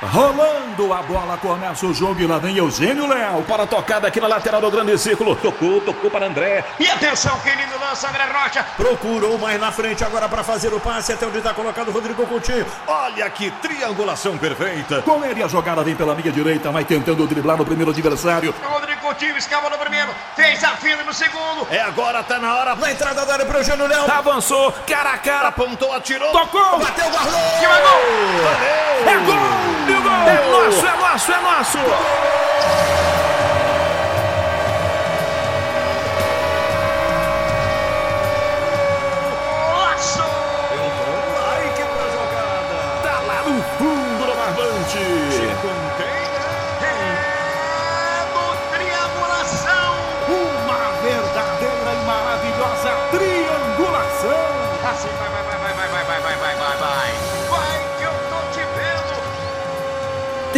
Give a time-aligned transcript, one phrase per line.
[0.00, 4.20] Rolando a bola, começa o jogo e lá vem Eugênio Leal para a tocada aqui
[4.20, 5.34] na lateral do grande círculo.
[5.34, 6.64] Tocou, tocou para André.
[6.78, 8.64] E atenção, que lindo lança, André Rocha.
[8.76, 12.24] Procurou mais na frente agora para fazer o passe até onde está colocado o Rodrigo
[12.28, 12.64] Coutinho.
[12.86, 15.02] Olha que triangulação perfeita.
[15.02, 18.54] Com ele a jogada vem pela minha direita, vai tentando driblar no primeiro adversário.
[18.62, 21.66] Rodrigo Coutinho escava no primeiro, fez a fila no segundo.
[21.70, 22.74] É agora, tá na hora.
[22.74, 24.10] Na entrada da área para o Eugênio Leal.
[24.10, 26.32] Avançou, cara a cara, apontou, atirou.
[26.32, 27.40] Tocou, bateu, guardou.
[27.60, 28.00] Que vai gol.
[28.44, 29.08] Valeu.
[29.08, 29.68] É gol.
[30.28, 31.78] É nosso, é nosso, é nosso!
[31.78, 32.47] Nossa!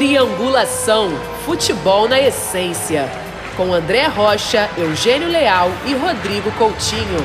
[0.00, 1.10] Triangulação
[1.44, 3.06] Futebol na Essência.
[3.54, 7.18] Com André Rocha, Eugênio Leal e Rodrigo Coutinho.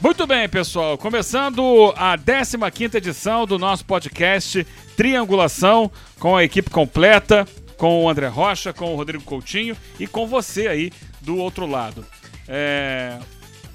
[0.00, 0.96] Muito bem, pessoal.
[0.96, 4.66] Começando a 15ª edição do nosso podcast
[4.96, 7.46] Triangulação, com a equipe completa,
[7.76, 12.06] com o André Rocha, com o Rodrigo Coutinho e com você aí do outro lado.
[12.48, 13.18] É...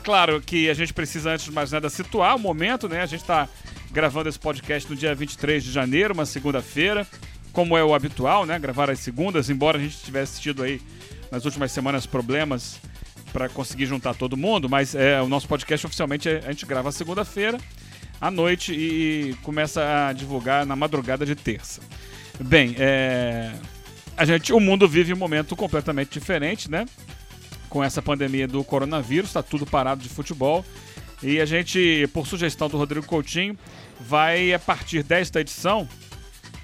[0.03, 3.03] Claro que a gente precisa, antes de mais nada, situar o momento, né?
[3.03, 3.47] A gente está
[3.91, 7.07] gravando esse podcast no dia 23 de janeiro, uma segunda-feira,
[7.51, 8.57] como é o habitual, né?
[8.59, 10.81] Gravar às segundas, embora a gente tivesse tido aí
[11.31, 12.79] nas últimas semanas problemas
[13.33, 16.91] para conseguir juntar todo mundo, mas é, o nosso podcast oficialmente é- a gente grava
[16.91, 17.57] segunda-feira
[18.19, 21.81] à noite e começa a divulgar na madrugada de terça.
[22.39, 23.53] Bem, é,
[24.15, 26.85] a gente, o mundo vive um momento completamente diferente, né?
[27.69, 30.63] Com essa pandemia do coronavírus, está tudo parado de futebol.
[31.21, 33.57] E a gente, por sugestão do Rodrigo Coutinho,
[33.99, 35.87] vai, a partir desta edição,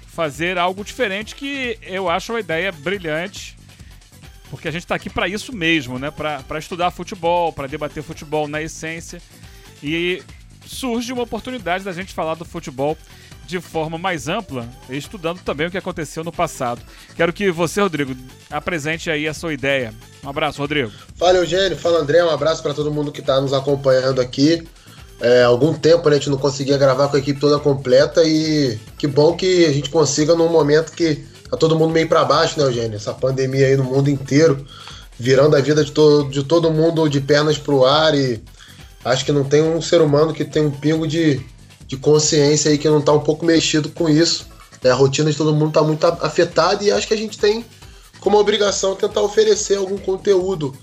[0.06, 3.56] fazer algo diferente que eu acho uma ideia brilhante
[4.54, 6.12] porque a gente está aqui para isso mesmo, né?
[6.12, 9.20] Para estudar futebol, para debater futebol na essência.
[9.82, 10.22] E
[10.64, 12.96] surge uma oportunidade da gente falar do futebol
[13.46, 16.80] de forma mais ampla, estudando também o que aconteceu no passado.
[17.16, 18.16] Quero que você, Rodrigo,
[18.50, 19.92] apresente aí a sua ideia.
[20.22, 20.90] Um abraço, Rodrigo.
[21.16, 24.66] Fala Eugênio, fala André, um abraço para todo mundo que está nos acompanhando aqui.
[25.20, 28.78] É, algum tempo né, a gente não conseguia gravar com a equipe toda completa e
[28.98, 32.58] que bom que a gente consiga num momento que tá todo mundo meio para baixo,
[32.58, 32.96] né, Eugênio?
[32.96, 34.66] Essa pandemia aí no mundo inteiro,
[35.18, 38.42] virando a vida de, to de todo mundo de pernas pro ar e
[39.04, 41.40] acho que não tem um ser humano que tem um pingo de,
[41.86, 44.46] de consciência aí que não tá um pouco mexido com isso.
[44.82, 44.90] né?
[44.90, 47.64] A rotina de todo mundo tá muito afetada e acho que a gente tem
[48.20, 50.74] como obrigação tentar oferecer algum conteúdo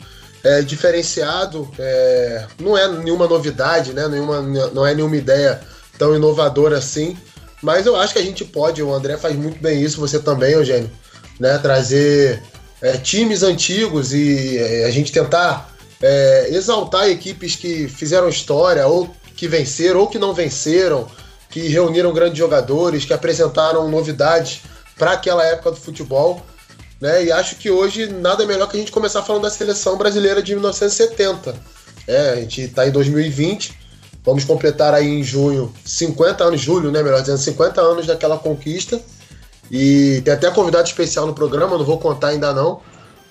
[0.44, 1.70] é, diferenciado.
[1.80, 4.08] é, não é nenhuma novidade, né?
[4.08, 5.60] Nenhuma, não é nenhuma ideia
[5.98, 7.18] tão inovadora assim.
[7.62, 10.54] Mas eu acho que a gente pode, o André faz muito bem isso, você também,
[10.54, 10.90] Eugênio,
[11.40, 11.58] né?
[11.60, 12.42] Trazer
[12.82, 19.16] é, times antigos e é, a gente tentar é, exaltar equipes que fizeram história, ou
[19.42, 21.08] que venceram, ou que não venceram,
[21.50, 24.62] que reuniram grandes jogadores, que apresentaram novidades
[24.96, 26.46] para aquela época do futebol.
[27.02, 27.26] Né?
[27.26, 30.54] E acho que hoje nada melhor que a gente começar falando da seleção brasileira de
[30.54, 31.56] 1970.
[32.08, 33.76] É, a gente está em 2020,
[34.24, 37.02] vamos completar aí em junho 50 anos, julho, né?
[37.02, 39.02] Melhor dizendo, 50 anos daquela conquista.
[39.72, 42.80] E tem até convidado especial no programa, não vou contar ainda não.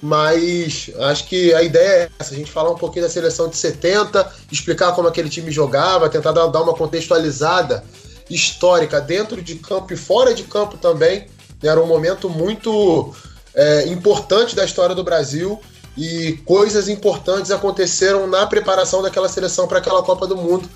[0.02, 3.56] Mas acho que a ideia é essa, a gente falar um pouquinho da seleção de
[3.56, 7.84] 70, explicar como aquele time jogava, tentar dar, uma contextualizada
[8.30, 11.26] histórica dentro de campo e fora de campo também.
[11.62, 13.14] Era um momento muito
[13.54, 15.60] é, importante da história do Brasil
[15.96, 20.66] e coisas importantes aconteceram na preparação daquela seleção para aquela Copa do Mundo.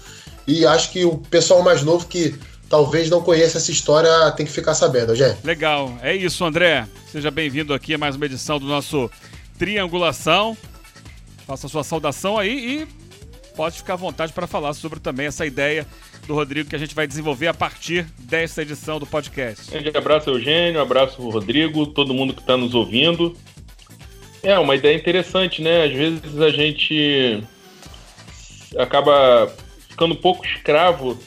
[0.47, 2.39] E acho que o pessoal mais novo que
[2.69, 5.39] talvez não conheça essa história tem que ficar sabendo, gente.
[5.45, 6.87] Legal, é isso, André.
[7.11, 9.11] Seja bem-vindo aqui a mais uma edição do nosso
[9.59, 10.57] Triangulação.
[11.47, 12.89] Faça a sua saudação aí e
[13.55, 15.87] pode ficar à vontade para falar sobre também essa ideia
[16.27, 19.71] do Rodrigo que a gente vai desenvolver a partir desta edição do podcast.
[19.71, 23.37] Grande abraço, Eugênio, abraço, Rodrigo, todo mundo que está nos ouvindo.
[24.43, 25.85] É uma ideia interessante, né?
[25.85, 27.45] Às vezes a gente
[28.79, 29.53] acaba
[29.89, 31.19] ficando um pouco escravo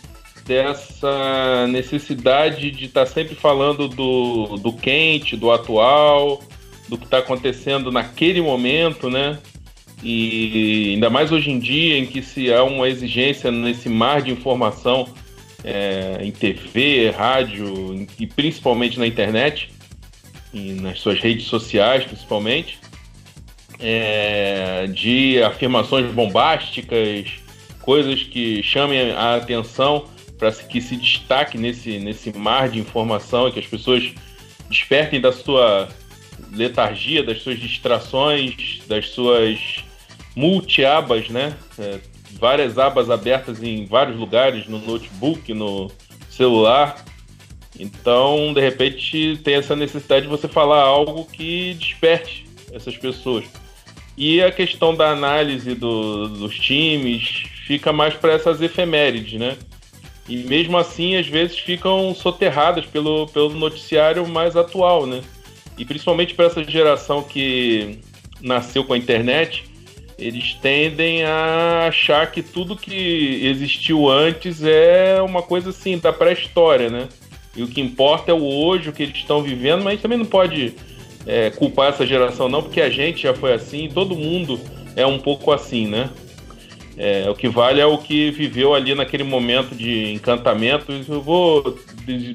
[0.47, 6.41] dessa necessidade de estar sempre falando do, do quente, do atual,
[6.87, 9.37] do que está acontecendo naquele momento, né?
[10.01, 14.31] E ainda mais hoje em dia, em que se há uma exigência nesse mar de
[14.31, 15.07] informação
[15.63, 19.69] é, em TV, rádio e principalmente na internet,
[20.53, 22.79] e nas suas redes sociais principalmente,
[23.79, 27.31] é, de afirmações bombásticas,
[27.81, 30.05] coisas que chamem a atenção
[30.37, 34.11] para que se destaque nesse, nesse mar de informação e que as pessoas
[34.69, 35.89] despertem da sua
[36.51, 39.83] letargia, das suas distrações, das suas
[40.35, 41.55] multi-abas, né?
[41.79, 41.99] É,
[42.33, 45.91] várias abas abertas em vários lugares, no notebook, no
[46.29, 47.03] celular.
[47.79, 53.45] Então, de repente, tem essa necessidade de você falar algo que desperte essas pessoas.
[54.15, 59.57] E a questão da análise do, dos times fica mais para essas efemérides, né?
[60.27, 65.21] E mesmo assim, às vezes ficam soterradas pelo, pelo noticiário mais atual, né?
[65.77, 67.99] E principalmente para essa geração que
[68.41, 69.65] nasceu com a internet,
[70.17, 76.89] eles tendem a achar que tudo que existiu antes é uma coisa assim da pré-história,
[76.89, 77.07] né?
[77.55, 80.01] E o que importa é o hoje, o que eles estão vivendo, mas a gente
[80.01, 80.73] também não pode
[81.25, 84.59] é, culpar essa geração, não, porque a gente já foi assim, todo mundo
[84.95, 86.09] é um pouco assim, né?
[86.97, 90.91] É, o que vale é o que viveu ali naquele momento de encantamento.
[90.91, 91.77] Eu vou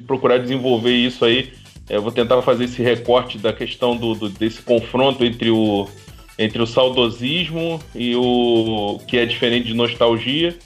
[0.06, 1.52] procurar desenvolver isso aí.
[1.88, 5.88] É, eu vou tentar fazer esse recorte da questão do, do, desse confronto entre o,
[6.38, 10.56] entre o saudosismo e o que é diferente de nostalgia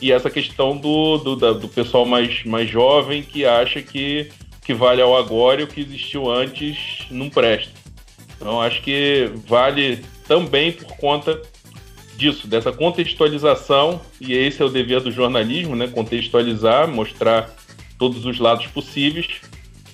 [0.00, 4.28] e essa questão do, do, da, do pessoal mais, mais jovem que acha que
[4.64, 7.72] que vale ao agora e o que existiu antes não presta.
[8.36, 11.40] Então acho que vale também por conta
[12.16, 15.88] disso, dessa contextualização, e esse é o dever do jornalismo, né?
[15.88, 17.54] Contextualizar, mostrar
[17.98, 19.26] todos os lados possíveis,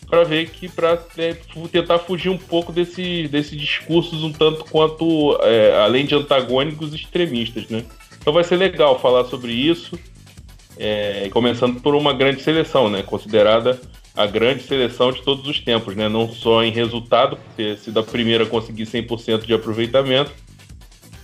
[0.09, 1.37] para ver que para é,
[1.71, 7.69] tentar fugir um pouco desse, desses discursos um tanto quanto, é, além de antagônicos, extremistas,
[7.69, 7.85] né?
[8.21, 9.99] Então vai ser legal falar sobre isso,
[10.77, 13.03] é, começando por uma grande seleção, né?
[13.03, 13.81] Considerada
[14.17, 16.09] a grande seleção de todos os tempos, né?
[16.09, 20.33] Não só em resultado, ter sido a primeira a conseguir 100% de aproveitamento,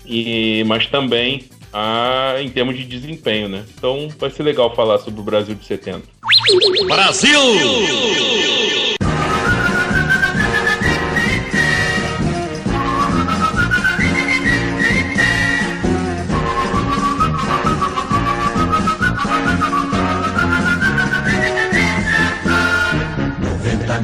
[0.06, 3.64] e, mas também a, em termos de desempenho, né?
[3.76, 6.02] Então vai ser legal falar sobre o Brasil de 70.
[6.88, 7.40] Brasil!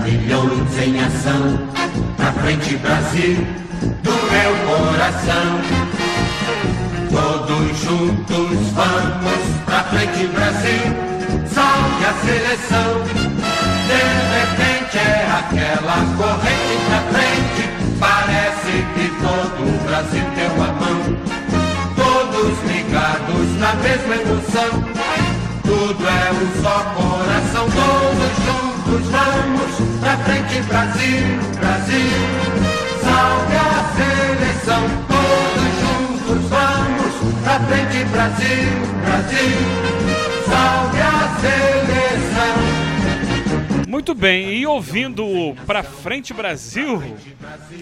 [0.04, 1.68] milhões em ação,
[2.16, 3.36] pra frente Brasil,
[4.02, 5.91] do meu coração.
[7.92, 10.96] Juntos vamos pra frente Brasil,
[11.46, 13.02] salve a seleção.
[13.86, 14.00] De
[14.32, 17.68] repente é aquela corrente pra frente,
[18.00, 21.00] parece que todo o Brasil deu a mão.
[21.94, 24.72] Todos ligados na mesma emoção,
[25.62, 31.26] tudo é um só coração, todos juntos vamos pra frente Brasil,
[31.60, 32.08] Brasil,
[33.02, 35.11] salve a seleção.
[37.72, 38.68] Frente Brasil,
[39.02, 39.56] Brasil,
[40.44, 42.56] salve a seleção.
[43.88, 45.24] Muito bem, e ouvindo
[45.64, 47.02] Pra Frente Brasil,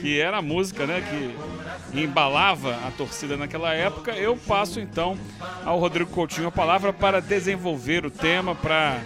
[0.00, 5.18] que era a música né, que embalava a torcida naquela época, eu passo então
[5.64, 8.96] ao Rodrigo Coutinho a palavra para desenvolver o tema, para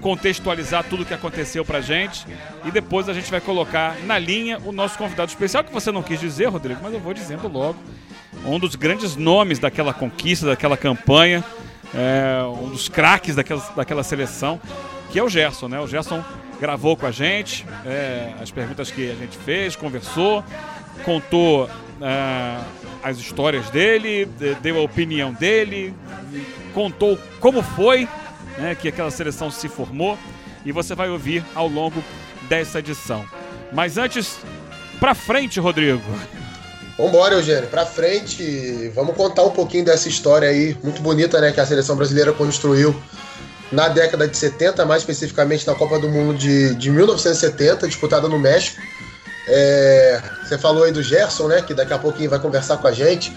[0.00, 2.26] contextualizar tudo o que aconteceu pra gente
[2.64, 6.02] e depois a gente vai colocar na linha o nosso convidado especial, que você não
[6.02, 7.78] quis dizer, Rodrigo, mas eu vou dizendo logo
[8.44, 11.44] um dos grandes nomes daquela conquista, daquela campanha,
[11.94, 14.60] é, um dos craques daquela, daquela seleção,
[15.10, 15.80] que é o Gerson, né?
[15.80, 16.24] O Gerson
[16.60, 20.44] gravou com a gente é, as perguntas que a gente fez, conversou,
[21.04, 21.68] contou
[22.00, 22.58] é,
[23.02, 24.26] as histórias dele,
[24.60, 25.94] deu a opinião dele,
[26.72, 28.08] contou como foi
[28.58, 30.18] né, que aquela seleção se formou
[30.64, 32.02] e você vai ouvir ao longo
[32.48, 33.24] dessa edição.
[33.72, 34.38] Mas antes,
[35.00, 36.02] para frente, Rodrigo.
[37.02, 38.92] Vambora, Eugênio, pra frente.
[38.94, 42.94] Vamos contar um pouquinho dessa história aí, muito bonita, né, que a seleção brasileira construiu
[43.72, 48.38] na década de 70, mais especificamente na Copa do Mundo de, de 1970, disputada no
[48.38, 48.80] México.
[49.48, 52.92] É, você falou aí do Gerson, né, que daqui a pouquinho vai conversar com a
[52.92, 53.36] gente.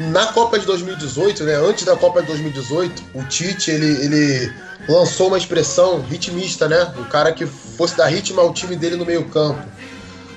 [0.00, 4.52] Na Copa de 2018, né, antes da Copa de 2018, o Tite ele, ele
[4.88, 9.04] lançou uma expressão ritmista, né, o cara que fosse dar ritmo ao time dele no
[9.04, 9.62] meio campo.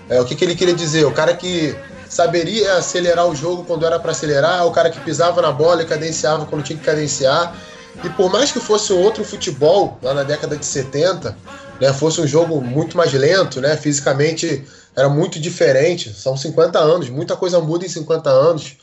[0.10, 1.06] É, o que, que ele queria dizer?
[1.06, 1.74] O cara que
[2.12, 5.82] saberia acelerar o jogo quando era para acelerar, é o cara que pisava na bola
[5.82, 7.56] e cadenciava quando tinha que cadenciar.
[8.04, 11.38] E por mais que fosse outro futebol lá na década de 70,
[11.80, 16.14] né, fosse um jogo muito mais lento, né, fisicamente era muito diferente.
[16.14, 18.76] São 50 anos, muita coisa muda em 50 anos.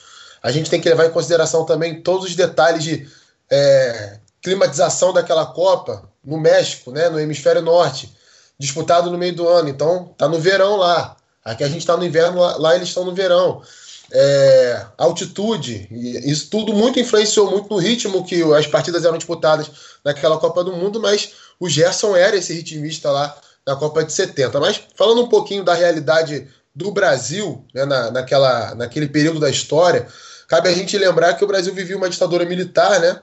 [0.43, 3.07] A gente tem que levar em consideração também todos os detalhes de
[3.51, 8.11] é, climatização daquela Copa no México, né, no hemisfério norte,
[8.59, 9.69] disputado no meio do ano.
[9.69, 11.15] Então, tá no verão lá.
[11.49, 13.63] Aqui a gente está no inverno, lá, eles estão no verão.
[14.11, 19.71] é, altitude, isso tudo muito influenciou muito no ritmo que as partidas eram disputadas
[20.05, 23.37] naquela Copa do Mundo, mas o Gerson era esse ritmista lá
[23.67, 24.59] na Copa de 70.
[24.61, 30.07] Mas falando um pouquinho da realidade do Brasil, né, na, naquela, naquele período da história,
[30.47, 33.21] cabe a gente lembrar que o Brasil vivia uma ditadura militar, né?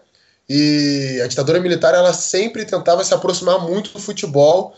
[0.47, 4.75] E a ditadura militar ela sempre tentava se aproximar muito do futebol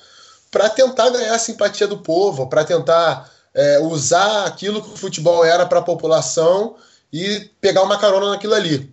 [0.50, 5.44] para tentar ganhar a simpatia do povo, para tentar é, usar aquilo que o futebol
[5.44, 6.76] era para a população
[7.12, 8.88] e pegar uma carona naquilo ali.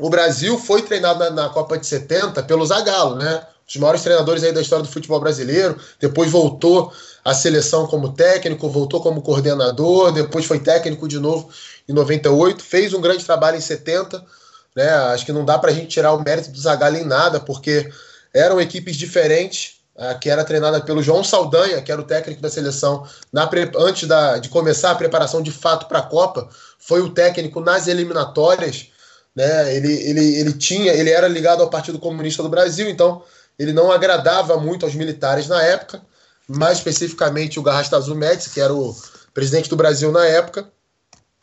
[0.00, 3.46] O Brasil foi treinado na, na Copa de 70 pelo Zagallo, né?
[3.68, 5.78] Os maiores treinadores aí da história do futebol brasileiro.
[6.00, 6.92] Depois voltou
[7.24, 11.48] à seleção como técnico, voltou como coordenador, depois foi técnico de novo
[11.88, 14.24] em 98, fez um grande trabalho em 70.
[14.74, 14.88] Né?
[14.88, 17.88] Acho que não dá para a gente tirar o mérito do Zagallo em nada, porque
[18.34, 19.79] eram equipes diferentes
[20.20, 24.38] que era treinada pelo João Saldanha, que era o técnico da seleção na, antes da,
[24.38, 28.86] de começar a preparação de fato para a Copa, foi o técnico nas eliminatórias.
[29.36, 29.76] Né?
[29.76, 33.22] Ele, ele, ele tinha, ele era ligado ao Partido Comunista do Brasil, então
[33.58, 36.00] ele não agradava muito aos militares na época,
[36.48, 38.96] mais especificamente o Garrastazu Médici, que era o
[39.34, 40.66] presidente do Brasil na época,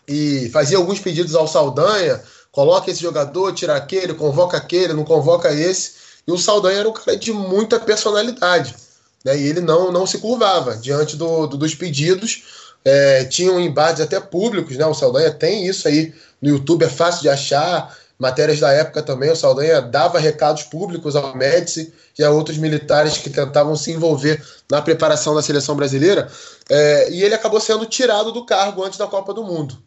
[0.08, 2.22] e fazia alguns pedidos ao Saldanha,
[2.52, 6.07] coloca esse jogador, tira aquele, convoca aquele, não convoca esse.
[6.28, 8.76] E o Saldanha era um cara de muita personalidade.
[9.24, 9.38] Né?
[9.38, 12.44] E ele não, não se curvava diante do, do dos pedidos.
[12.84, 14.86] É, tinham embates até públicos, né?
[14.86, 17.96] O Saldanha tem isso aí no YouTube, é fácil de achar.
[18.20, 23.18] Matérias da época também, o Saldanha dava recados públicos ao Médici e a outros militares
[23.18, 26.28] que tentavam se envolver na preparação da seleção brasileira.
[26.70, 29.78] É, e ele acabou sendo tirado do cargo antes da Copa do Mundo.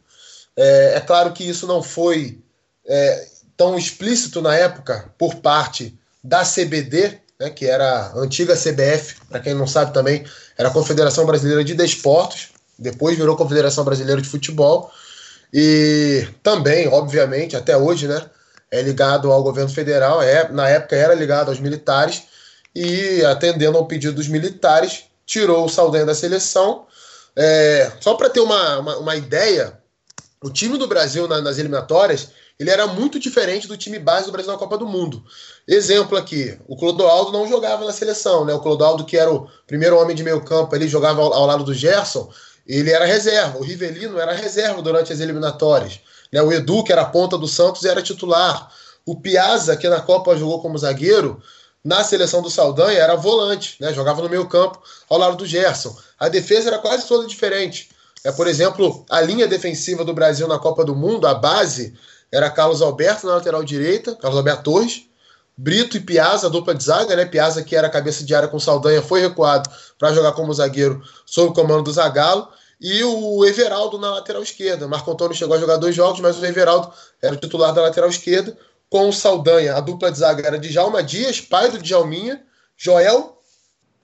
[0.57, 2.39] É, é claro que isso não foi
[2.87, 9.17] é, tão explícito na época por parte da CBD, né, que era a antiga CBF,
[9.29, 10.25] para quem não sabe também,
[10.57, 12.49] era a Confederação Brasileira de Desportos,
[12.79, 14.91] depois virou Confederação Brasileira de Futebol,
[15.53, 18.25] e também, obviamente, até hoje, né,
[18.71, 22.23] é ligado ao governo federal, é, na época era ligado aos militares,
[22.75, 26.87] e atendendo ao pedido dos militares, tirou o Saldanha da seleção.
[27.37, 29.79] É, só para ter uma, uma, uma, ideia,
[30.43, 32.29] o time do Brasil na, nas eliminatórias
[32.61, 35.25] ele era muito diferente do time base do Brasil na Copa do Mundo.
[35.67, 38.53] Exemplo aqui, o Clodoaldo não jogava na seleção, né?
[38.53, 41.65] O Clodoaldo, que era o primeiro homem de meio campo, ele jogava ao, ao lado
[41.65, 42.31] do Gerson,
[42.67, 43.57] ele era reserva.
[43.57, 46.01] O Rivelino era reserva durante as eliminatórias.
[46.31, 46.43] Né?
[46.43, 48.71] O Edu, que era ponta do Santos, era titular.
[49.07, 51.43] O Piazza, que na Copa jogou como zagueiro,
[51.83, 53.91] na seleção do Saldanha era volante, né?
[53.95, 55.97] jogava no meio campo ao lado do Gerson.
[56.19, 57.89] A defesa era quase toda diferente.
[58.25, 61.95] É, por exemplo, a linha defensiva do Brasil na Copa do Mundo, a base,
[62.31, 65.07] era Carlos Alberto na lateral direita, Carlos Alberto Torres,
[65.57, 67.27] Brito e Piazza, dupla de zaga, né?
[67.27, 71.51] Piazza, que era cabeça de área com Saldanha, foi recuado para jogar como zagueiro sob
[71.51, 72.49] o comando do Zagallo.
[72.81, 74.89] E o Everaldo na lateral esquerda.
[74.89, 78.09] Marco Antônio chegou a jogar dois jogos, mas o Everaldo era o titular da lateral
[78.09, 78.57] esquerda.
[78.89, 82.43] Com o Saldanha, a dupla de zaga era Djalma Dias, pai do Djalminha,
[82.79, 83.39] Joel,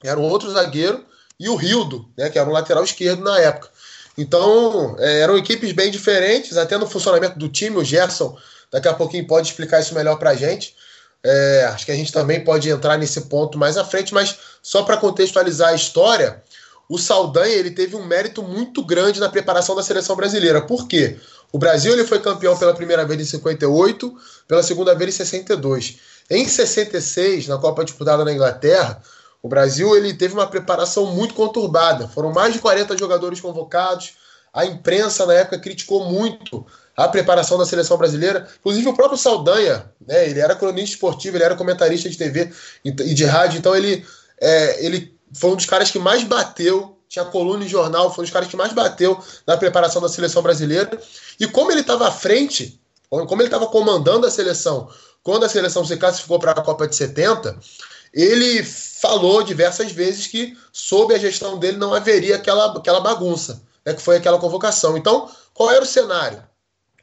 [0.03, 1.03] era um outro zagueiro,
[1.39, 3.69] e o Rildo, né, que era um lateral esquerdo na época.
[4.17, 7.77] Então, é, eram equipes bem diferentes, até no funcionamento do time.
[7.77, 8.35] O Gerson,
[8.71, 10.75] daqui a pouquinho, pode explicar isso melhor para a gente.
[11.23, 14.83] É, acho que a gente também pode entrar nesse ponto mais à frente, mas só
[14.83, 16.41] para contextualizar a história,
[16.89, 20.61] o Saldanha ele teve um mérito muito grande na preparação da seleção brasileira.
[20.61, 21.17] Por quê?
[21.51, 24.15] O Brasil ele foi campeão pela primeira vez em 58,
[24.47, 25.97] pela segunda vez em 62.
[26.29, 29.01] Em 66, na Copa disputada na Inglaterra,
[29.41, 32.07] o Brasil ele teve uma preparação muito conturbada.
[32.07, 34.13] Foram mais de 40 jogadores convocados.
[34.53, 36.65] A imprensa na época criticou muito
[36.95, 38.47] a preparação da seleção brasileira.
[38.59, 42.51] Inclusive o próprio Saldanha, né, ele era cronista esportivo, ele era comentarista de TV
[42.83, 44.03] e de rádio, então ele,
[44.41, 48.25] é, ele foi um dos caras que mais bateu, tinha coluna em jornal, foi um
[48.25, 50.99] dos caras que mais bateu na preparação da seleção brasileira.
[51.39, 54.89] E como ele estava à frente, como ele estava comandando a seleção,
[55.21, 57.57] quando a seleção se classificou para a Copa de 70,
[58.13, 63.93] ele falou diversas vezes que, sob a gestão dele, não haveria aquela, aquela bagunça, né,
[63.93, 64.97] que foi aquela convocação.
[64.97, 66.43] Então, qual era o cenário?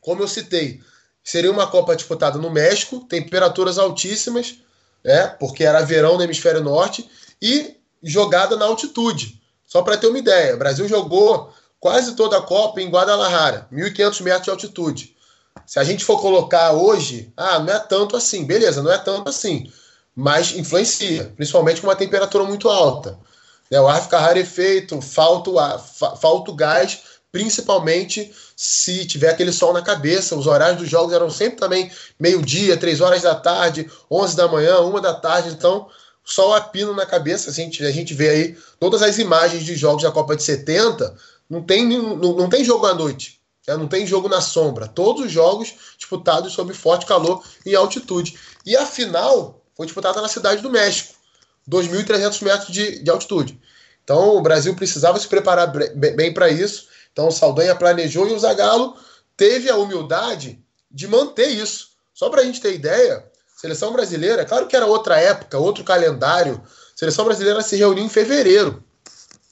[0.01, 0.81] Como eu citei,
[1.23, 4.57] seria uma Copa disputada no México, temperaturas altíssimas,
[5.05, 7.09] né, porque era verão no hemisfério norte,
[7.41, 9.41] e jogada na altitude.
[9.65, 14.23] Só para ter uma ideia, o Brasil jogou quase toda a Copa em Guadalajara, 1.500
[14.23, 15.17] metros de altitude.
[15.67, 19.29] Se a gente for colocar hoje, ah, não é tanto assim, beleza, não é tanto
[19.29, 19.71] assim
[20.15, 23.19] mas influencia, principalmente com uma temperatura muito alta.
[23.71, 23.81] Né?
[23.81, 27.01] O ar fica rarefeito, falta o, ar, fa falta o gás,
[27.33, 30.37] principalmente se tiver aquele sol na cabeça.
[30.37, 34.79] Os horários dos jogos eram sempre também meio-dia, três horas da tarde, onze da manhã,
[34.81, 35.89] uma da tarde, então
[36.25, 37.51] sol a pino na cabeça.
[37.51, 41.15] A gente, a gente vê aí todas as imagens de jogos da Copa de 70,
[41.51, 43.41] não tem, não, não tem jogo à noite.
[43.67, 43.77] né?
[43.77, 44.87] não tem jogo na sombra.
[44.87, 48.39] Todos os jogos disputados sob forte calor e altitude.
[48.65, 51.15] E a final foi disputada na cidade do México,
[51.69, 53.61] 2.300 metros de, de altitude.
[54.03, 56.89] Então o Brasil precisava se preparar bem para isso.
[57.13, 58.97] Então o Saldanha planejou e o Zagallo
[59.37, 61.89] teve a humildade de manter isso.
[62.13, 63.25] Só para a gente ter ideia,
[63.57, 66.63] seleção brasileira, claro que era outra época, outro calendário.
[66.95, 68.85] Seleção brasileira se reuniu em fevereiro.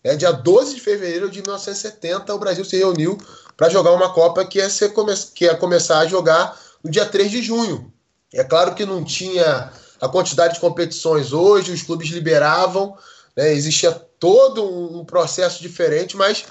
[0.05, 3.17] É, dia 12 de fevereiro de 1970, o Brasil se reuniu
[3.57, 4.93] para jogar uma Copa que ia, ser,
[5.35, 7.93] que ia começar a jogar no dia 3 de junho.
[8.35, 9.71] É claro que não tinha
[10.03, 12.99] a quantidade de competições hoje, os clubes liberavam,
[13.37, 14.65] né, existia todo
[14.99, 16.45] um processo diferente, mas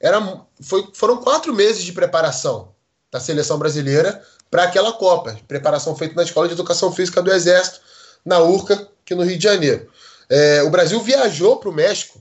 [0.00, 0.20] era,
[0.60, 2.74] foi, foram quatro meses de preparação
[3.08, 4.20] da seleção brasileira
[4.50, 5.38] para aquela Copa.
[5.46, 7.80] Preparação feita na Escola de Educação Física do Exército,
[8.24, 9.88] na URCA, aqui no Rio de Janeiro.
[10.28, 12.20] É, o Brasil viajou para o México,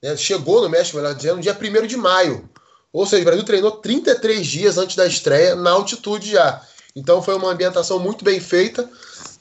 [0.00, 2.48] né, chegou no México, melhor dizendo, no dia 1 de maio.
[2.92, 6.62] Ou seja, o Brasil treinou 33 dias antes da estreia na altitude já.
[6.94, 8.88] Então foi uma ambientação muito bem feita.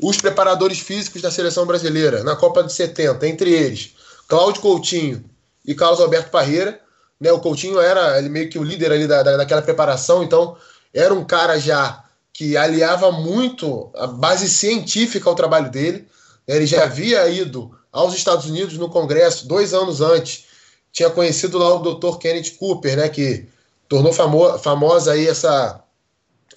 [0.02, 3.94] Os preparadores físicos da seleção brasileira na Copa de 70, entre eles
[4.28, 5.24] Cláudio Coutinho
[5.66, 6.80] e Carlos Alberto Parreira.
[7.20, 10.58] Né, o Coutinho era ele meio que o líder ali da, da, daquela preparação, então
[10.94, 16.08] era um cara já que aliava muito a base científica ao trabalho dele.
[16.48, 20.46] Ele já havia ido aos Estados Unidos no Congresso dois anos antes.
[20.92, 22.18] Tinha conhecido lá o Dr.
[22.18, 23.48] Kenneth Cooper, né, que
[23.88, 25.82] tornou famo famosa aí essa,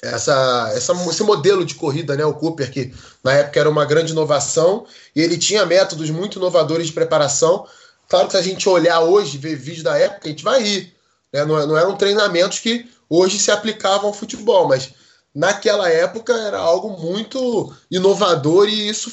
[0.03, 4.13] essa, essa, esse modelo de corrida, né, o Cooper, que na época era uma grande
[4.13, 7.67] inovação, e ele tinha métodos muito inovadores de preparação.
[8.09, 10.95] Claro que se a gente olhar hoje, ver vídeo da época, a gente vai rir.
[11.33, 11.45] Né?
[11.45, 14.91] Não, não eram treinamentos que hoje se aplicavam ao futebol, mas
[15.35, 19.11] naquela época era algo muito inovador e isso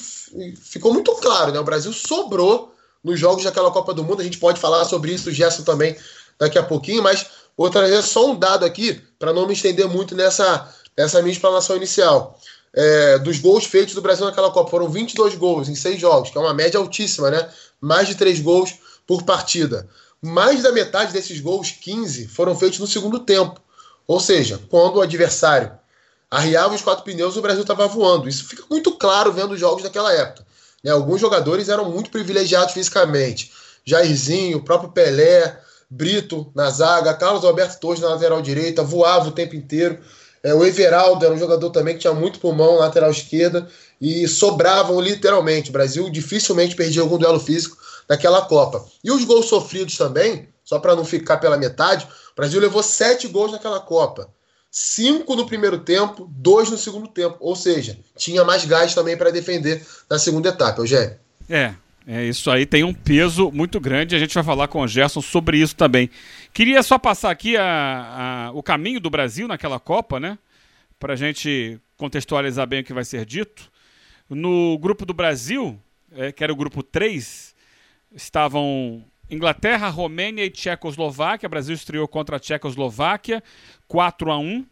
[0.61, 1.51] ficou muito claro.
[1.51, 1.59] Né?
[1.59, 2.73] O Brasil sobrou
[3.03, 4.21] nos jogos daquela Copa do Mundo.
[4.21, 5.95] A gente pode falar sobre isso, o Gerson também,
[6.39, 7.25] daqui a pouquinho, mas
[7.57, 11.75] vou trazer só um dado aqui para não me estender muito nessa, nessa minha explanação
[11.75, 12.39] inicial.
[12.75, 16.37] É, dos gols feitos do Brasil naquela Copa, foram 22 gols em seis jogos, que
[16.37, 17.47] é uma média altíssima, né?
[17.79, 18.73] Mais de três gols
[19.05, 19.87] por partida.
[20.21, 23.61] Mais da metade desses gols, 15, foram feitos no segundo tempo.
[24.07, 25.71] Ou seja, quando o adversário
[26.31, 28.27] arriava os quatro pneus, o Brasil estava voando.
[28.27, 30.45] Isso fica muito claro vendo os jogos daquela época.
[30.83, 30.91] Né?
[30.91, 33.51] Alguns jogadores eram muito privilegiados fisicamente.
[33.85, 35.59] Jairzinho, o próprio Pelé,
[35.93, 39.99] Brito na zaga, Carlos Alberto Torres na lateral direita, voava o tempo inteiro.
[40.41, 43.67] É, o Everaldo era um jogador também que tinha muito pulmão na lateral esquerda
[44.01, 45.69] e sobravam literalmente.
[45.69, 47.77] O Brasil dificilmente perdia algum duelo físico
[48.09, 48.83] naquela Copa.
[49.03, 53.27] E os gols sofridos também, só para não ficar pela metade, o Brasil levou sete
[53.27, 54.27] gols naquela Copa.
[54.71, 57.37] Cinco no primeiro tempo, dois no segundo tempo.
[57.39, 61.15] Ou seja, tinha mais gás também para defender na segunda etapa, Eugênio.
[61.47, 64.15] É, é, isso aí tem um peso muito grande.
[64.15, 66.09] A gente vai falar com o Gerson sobre isso também.
[66.53, 70.37] Queria só passar aqui a, a, o caminho do Brasil naquela Copa, né?
[70.99, 73.71] Para a gente contextualizar bem o que vai ser dito.
[74.29, 75.79] No grupo do Brasil,
[76.11, 77.55] é, que era o grupo 3,
[78.13, 81.47] estavam Inglaterra, Romênia e Tchecoslováquia.
[81.47, 83.41] O Brasil estreou contra a Tchecoslováquia
[83.87, 84.65] 4 a 1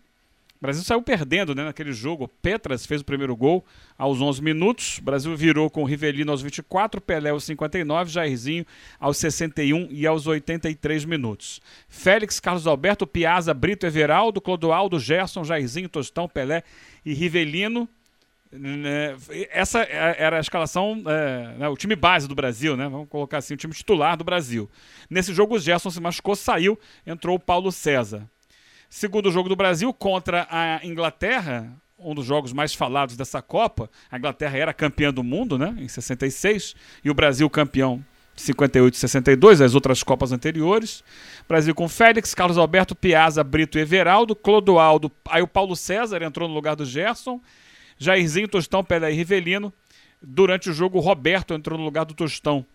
[0.62, 2.28] o Brasil saiu perdendo né, naquele jogo.
[2.28, 3.66] Petras fez o primeiro gol
[3.98, 5.00] aos 11 minutos.
[5.00, 8.64] O Brasil virou com Rivelino aos 24, Pelé aos 59, Jairzinho
[9.00, 11.60] aos 61 e aos 83 minutos.
[11.90, 16.64] Félix, Carlos Alberto, Piazza, Brito, Everaldo, Clodoaldo, Gerson, Jairzinho, Tostão, Pelé
[17.04, 17.90] e Rivelino.
[18.52, 19.16] Né,
[19.50, 22.88] essa era a escalação, é, né, o time base do Brasil, né?
[22.88, 24.70] Vamos colocar assim, o time titular do Brasil.
[25.10, 28.30] Nesse jogo, o Gerson se machucou, saiu, entrou o Paulo César.
[28.94, 33.90] Segundo jogo do Brasil contra a Inglaterra, um dos jogos mais falados dessa Copa.
[34.12, 38.04] A Inglaterra era campeã do mundo, né, em 66, e o Brasil campeão
[38.36, 41.06] 58 e 62, as outras Copas anteriores.
[41.48, 46.50] Brasil com Félix, Carlos Alberto, Piazza, Brito e Everaldo, Clodoaldo, aí o Paulo César entrou
[46.50, 47.40] no lugar do Gerson,
[47.98, 49.72] Jairzinho, Tostão, Pelé e Rivelino.
[50.22, 52.66] Durante o jogo, Roberto entrou no lugar do Tostão,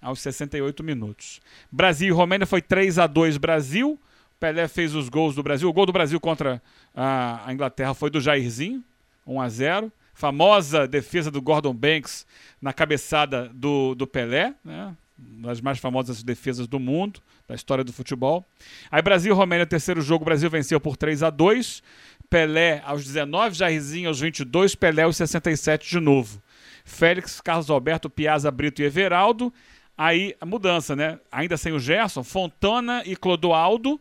[0.00, 1.40] aos 68 minutos.
[1.72, 3.98] Brasil e Romênia foi 3 a 2 Brasil.
[4.38, 5.68] Pelé fez os gols do Brasil.
[5.68, 6.62] O gol do Brasil contra
[6.94, 8.84] a, Inglaterra foi do Jairzinho,
[9.26, 12.26] 1 a 0 Famosa defesa do Gordon Banks
[12.60, 14.96] na cabeçada do, do Pelé, né?
[15.18, 18.42] uma das mais famosas defesas do mundo, da história do futebol.
[18.90, 21.82] Aí Brasil e Romênia, terceiro jogo, o Brasil venceu por 3 a 2
[22.30, 26.42] Pelé aos 19, Jairzinho aos 22, Pelé aos 67 de novo.
[26.84, 29.52] Félix, Carlos Alberto, Piazza, Brito e Everaldo.
[29.98, 31.18] Aí a mudança, né?
[31.30, 34.00] Ainda sem o Gerson, Fontana e Clodoaldo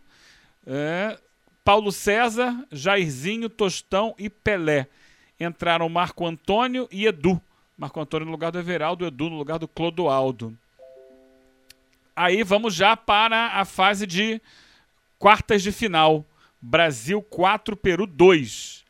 [0.65, 1.17] é,
[1.63, 4.87] Paulo César, Jairzinho, Tostão e Pelé.
[5.39, 7.41] Entraram Marco Antônio e Edu.
[7.77, 10.57] Marco Antônio no lugar do Everaldo, Edu no lugar do Clodoaldo.
[12.15, 14.41] Aí vamos já para a fase de
[15.19, 16.25] quartas de final.
[16.61, 18.85] Brasil 4, Peru 2.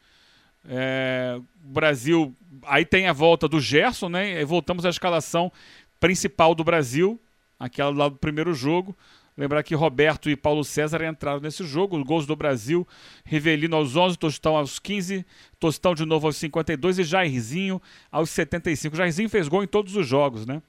[0.67, 2.35] É, Brasil.
[2.67, 4.41] Aí tem a volta do Gerson, né?
[4.41, 5.51] E voltamos à escalação
[5.99, 7.19] principal do Brasil,
[7.59, 8.95] aquela lá do primeiro jogo.
[9.37, 12.01] Lembrar que Roberto e Paulo César entraram nesse jogo.
[12.05, 12.87] Gols do Brasil:
[13.25, 15.25] Rivelino aos 11, Tostão aos 15,
[15.59, 18.95] Tostão de novo aos 52 e Jairzinho aos 75.
[18.95, 20.61] Jairzinho fez gol em todos os jogos, né?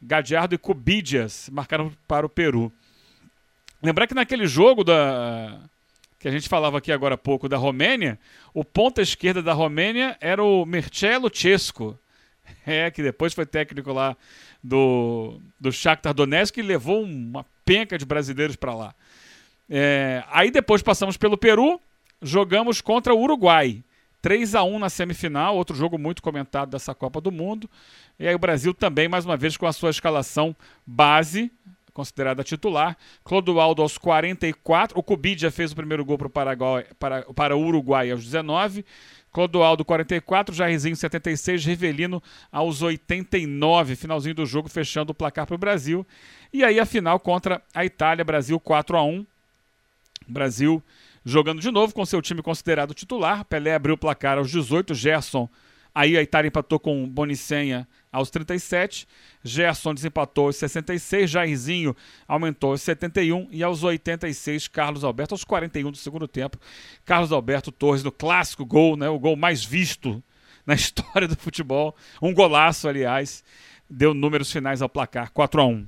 [0.00, 2.72] Gadiardo e Cubidias marcaram para o Peru.
[3.80, 5.60] Lembrar que naquele jogo da
[6.18, 8.16] que a gente falava aqui agora há pouco da Romênia,
[8.54, 11.98] o ponta esquerda da Romênia era o Mircelo Cesco.
[12.66, 14.16] É, que depois foi técnico lá
[14.62, 18.94] do, do Shakhtar Donetsk e levou uma penca de brasileiros para lá.
[19.68, 21.80] É, aí depois passamos pelo Peru,
[22.20, 23.82] jogamos contra o Uruguai.
[24.20, 27.68] 3 a 1 na semifinal, outro jogo muito comentado dessa Copa do Mundo.
[28.20, 30.54] E aí o Brasil também, mais uma vez, com a sua escalação
[30.86, 31.50] base,
[31.92, 32.96] considerada titular.
[33.24, 34.96] Clodoaldo aos 44.
[34.96, 38.84] O Cubidia fez o primeiro gol para o Paraguai, para, para o Uruguai aos 19.
[39.32, 45.58] Clodoaldo 44, Jairzinho 76, Rivelino aos 89, finalzinho do jogo fechando o placar para o
[45.58, 46.06] Brasil.
[46.52, 49.26] E aí a final contra a Itália, Brasil 4 a 1.
[50.28, 50.82] Brasil
[51.24, 53.44] jogando de novo com seu time considerado titular.
[53.44, 55.48] Pelé abriu o placar aos 18, Gerson.
[55.94, 59.08] Aí a Itália empatou com Bonicenha aos 37.
[59.42, 61.30] Gerson desempatou aos 66.
[61.30, 61.96] Jairzinho
[62.28, 63.48] aumentou aos 71.
[63.50, 66.58] E aos 86, Carlos Alberto, aos 41 do segundo tempo.
[67.04, 69.08] Carlos Alberto Torres no clássico gol, né?
[69.08, 70.22] O gol mais visto
[70.66, 71.96] na história do futebol.
[72.20, 73.42] Um golaço, aliás.
[73.88, 75.86] Deu números finais ao placar, 4 a 1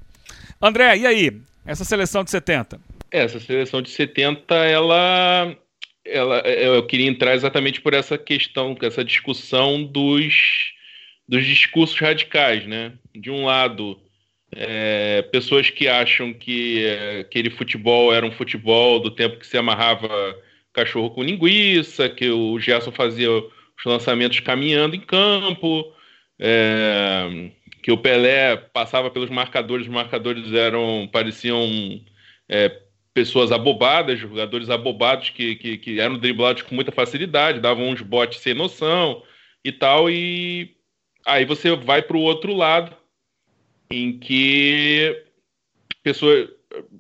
[0.61, 1.41] André, e aí?
[1.65, 2.79] Essa seleção de 70?
[3.11, 5.57] Essa seleção de 70, ela,
[6.05, 10.74] ela, eu queria entrar exatamente por essa questão, essa discussão dos,
[11.29, 12.93] dos discursos radicais, né?
[13.15, 13.99] De um lado,
[14.53, 19.57] é, pessoas que acham que é, aquele futebol era um futebol do tempo que se
[19.57, 20.09] amarrava
[20.73, 25.93] cachorro com linguiça, que o Gerson fazia os lançamentos caminhando em campo,
[26.39, 27.51] é,
[27.83, 32.01] que o Pelé passava pelos marcadores, os marcadores eram pareciam
[32.49, 32.81] é,
[33.15, 38.41] pessoas abobadas, jogadores abobados que, que, que, eram driblados com muita facilidade, davam uns botes
[38.41, 39.23] sem noção
[39.65, 40.75] e tal, e
[41.25, 42.97] aí você vai para o outro lado,
[43.91, 45.25] em que
[46.03, 46.49] pessoa,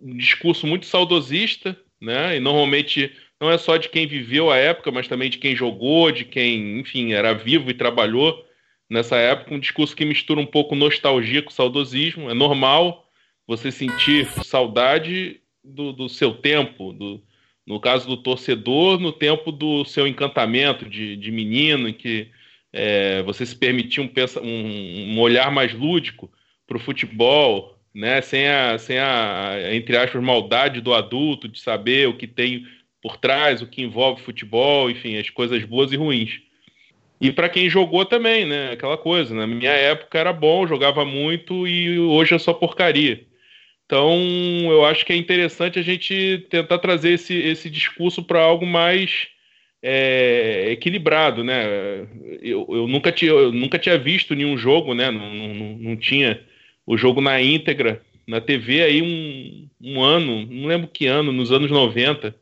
[0.02, 2.36] um discurso muito saudosista, né?
[2.36, 6.10] E normalmente não é só de quem viveu a época, mas também de quem jogou,
[6.10, 8.44] de quem, enfim, era vivo e trabalhou
[8.88, 12.30] nessa época, um discurso que mistura um pouco nostalgia com saudosismo.
[12.30, 13.08] É normal
[13.46, 17.22] você sentir saudade do, do seu tempo, do,
[17.66, 22.30] no caso do torcedor, no tempo do seu encantamento de, de menino, em que
[22.76, 24.10] é, você se permitia um,
[24.42, 26.28] um, um olhar mais lúdico
[26.66, 28.20] para o futebol, né?
[28.20, 32.66] sem, a, sem a, entre aspas, maldade do adulto, de saber o que tem
[33.00, 36.40] por trás, o que envolve futebol, enfim, as coisas boas e ruins.
[37.20, 38.72] E para quem jogou também, né?
[38.72, 43.24] Aquela coisa, na minha época era bom, jogava muito e hoje é só porcaria.
[43.86, 44.18] Então,
[44.68, 49.28] eu acho que é interessante a gente tentar trazer esse, esse discurso para algo mais
[49.86, 52.06] é, equilibrado, né?
[52.40, 55.10] Eu, eu, nunca tinha, eu nunca tinha visto nenhum jogo, né?
[55.10, 56.40] Não, não, não tinha
[56.86, 61.52] o jogo na íntegra na TV aí um, um ano, não lembro que ano, nos
[61.52, 62.34] anos 90.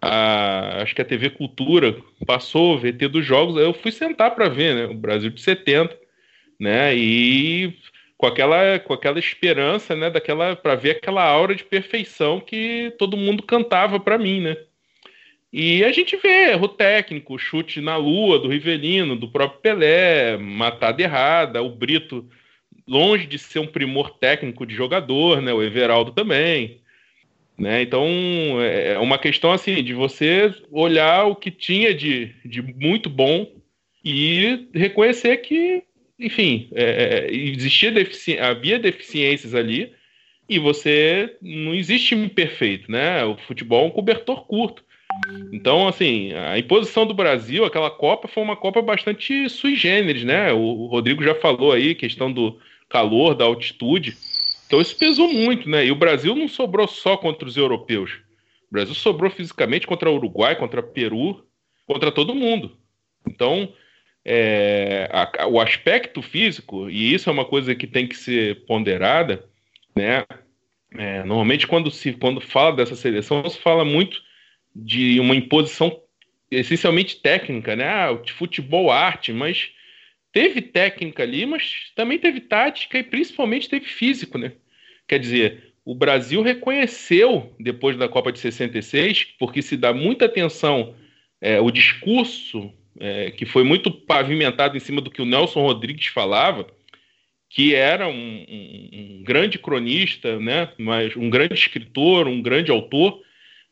[0.00, 4.48] A, acho que a TV Cultura passou o VT dos jogos, eu fui sentar para
[4.48, 4.86] ver, né?
[4.86, 5.94] O Brasil de 70,
[6.58, 6.96] né?
[6.96, 7.74] E
[8.16, 13.18] com aquela, com aquela esperança, né, daquela para ver aquela aura de perfeição que todo
[13.18, 14.56] mundo cantava para mim, né?
[15.52, 21.02] E a gente vê erro técnico, chute na lua do Rivelino, do próprio Pelé, matada
[21.02, 22.28] errada, o Brito
[22.86, 25.52] longe de ser um primor técnico de jogador, né?
[25.52, 26.80] O Everaldo também,
[27.58, 27.82] né?
[27.82, 28.06] Então
[28.60, 33.50] é, é uma questão assim de você olhar o que tinha de, de muito bom
[34.04, 35.82] e reconhecer que
[36.18, 39.92] enfim, é, é, existia defici havia deficiências ali
[40.48, 43.24] e você não existe time perfeito, né?
[43.24, 44.84] O futebol é um cobertor curto.
[45.52, 50.52] Então, assim, a imposição do Brasil, aquela Copa, foi uma Copa bastante sui generis, né?
[50.52, 54.16] O Rodrigo já falou aí, questão do calor, da altitude.
[54.66, 55.86] Então, isso pesou muito, né?
[55.86, 58.12] E o Brasil não sobrou só contra os europeus.
[58.70, 61.44] O Brasil sobrou fisicamente contra o Uruguai, contra o Peru,
[61.86, 62.76] contra todo mundo.
[63.26, 63.72] Então,
[64.24, 69.44] é, a, o aspecto físico, e isso é uma coisa que tem que ser ponderada,
[69.94, 70.24] né?
[70.98, 74.20] É, normalmente, quando se quando fala dessa seleção, se fala muito
[74.78, 76.00] de uma imposição
[76.50, 77.86] essencialmente técnica, né?
[77.86, 79.70] Ah, futebol arte, mas
[80.32, 84.52] teve técnica ali, mas também teve tática e principalmente teve físico, né?
[85.08, 90.94] Quer dizer, o Brasil reconheceu, depois da Copa de 66, porque se dá muita atenção
[91.40, 96.06] é, o discurso é, que foi muito pavimentado em cima do que o Nelson Rodrigues
[96.06, 96.66] falava,
[97.48, 98.12] que era um,
[98.48, 103.22] um, um, grande cronista, né, mas um grande escritor, um grande autor,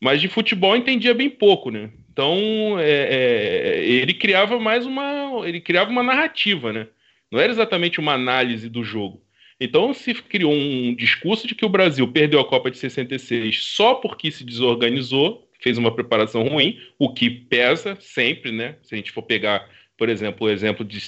[0.05, 1.89] mas de futebol entendia bem pouco, né?
[2.13, 6.89] Então é, é, ele criava mais uma, ele criava uma narrativa, né?
[7.33, 9.25] Não era exatamente uma análise do jogo.
[9.59, 13.95] Então se criou um discurso de que o Brasil perdeu a Copa de 66 só
[13.95, 18.77] porque se desorganizou, fez uma preparação ruim, o que pesa sempre, né?
[18.83, 21.01] Se a gente for pegar, por exemplo, o exemplo de,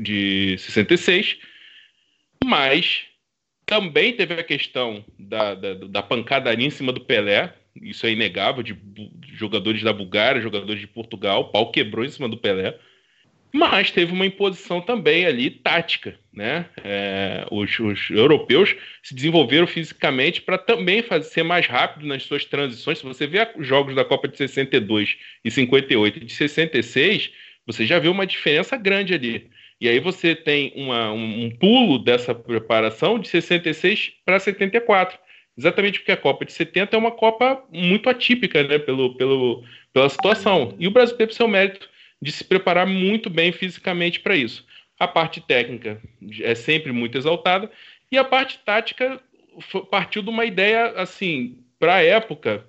[0.00, 1.38] de 66,
[2.44, 3.06] mas
[3.66, 8.62] também teve a questão da, da, da pancadaria em cima do Pelé, isso é inegável,
[8.62, 8.76] de,
[9.34, 12.78] jogadores da Bulgária, jogadores de Portugal, o pau quebrou em cima do Pelé.
[13.52, 16.66] Mas teve uma imposição também ali tática, né?
[16.82, 22.44] É, os, os, europeus se desenvolveram fisicamente para também fazer, ser mais rápido nas suas
[22.44, 22.98] transições.
[22.98, 27.30] Se você vê os jogos da Copa de 62 e 58 e de 66,
[27.64, 29.48] você já vê uma diferença grande ali.
[29.80, 35.16] E aí você tem uma, um, um pulo dessa preparação de 66 para 74.
[35.56, 40.08] Exatamente porque a Copa de 70 é uma Copa muito atípica, né, pelo, pelo, pela
[40.08, 40.74] situação.
[40.78, 41.88] E o Brasil teve seu mérito
[42.20, 44.64] de se preparar muito bem fisicamente para isso.
[44.98, 46.00] A parte técnica
[46.42, 47.70] é sempre muito exaltada
[48.10, 49.20] e a parte tática
[49.90, 52.64] partiu de uma ideia assim para a época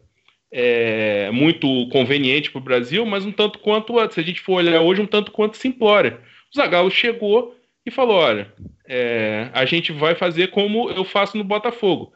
[0.52, 4.82] é, muito conveniente para o Brasil, mas um tanto quanto se a gente for olhar
[4.82, 6.20] hoje um tanto quanto simplória.
[6.54, 8.52] O Zagallo chegou e falou: olha,
[8.88, 12.14] é, a gente vai fazer como eu faço no Botafogo.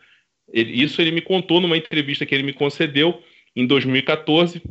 [0.51, 3.21] Ele, isso ele me contou numa entrevista que ele me concedeu
[3.55, 4.62] em 2014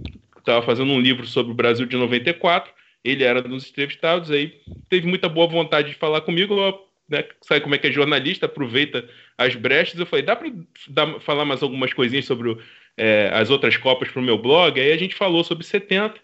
[0.48, 2.72] estava fazendo um livro sobre o Brasil de 94,
[3.04, 6.56] ele era dos entrevistados, aí teve muita boa vontade de falar comigo,
[7.08, 11.44] né, sabe como é que é jornalista, aproveita as brechas, eu falei, dá para falar
[11.44, 12.58] mais algumas coisinhas sobre o,
[12.96, 14.80] é, as outras Copas para o meu blog?
[14.80, 16.18] Aí a gente falou sobre 70,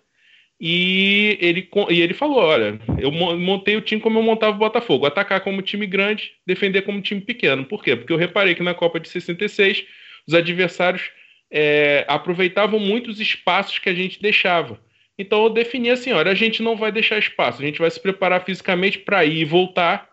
[0.60, 5.06] e ele, e ele falou: olha, eu montei o time como eu montava o Botafogo,
[5.06, 7.64] atacar como time grande, defender como time pequeno.
[7.64, 7.96] Por quê?
[7.96, 9.84] Porque eu reparei que na Copa de 66
[10.26, 11.10] os adversários
[11.50, 14.80] é, aproveitavam muito os espaços que a gente deixava.
[15.18, 18.00] Então eu defini assim: olha, a gente não vai deixar espaço, a gente vai se
[18.00, 20.12] preparar fisicamente para ir e voltar.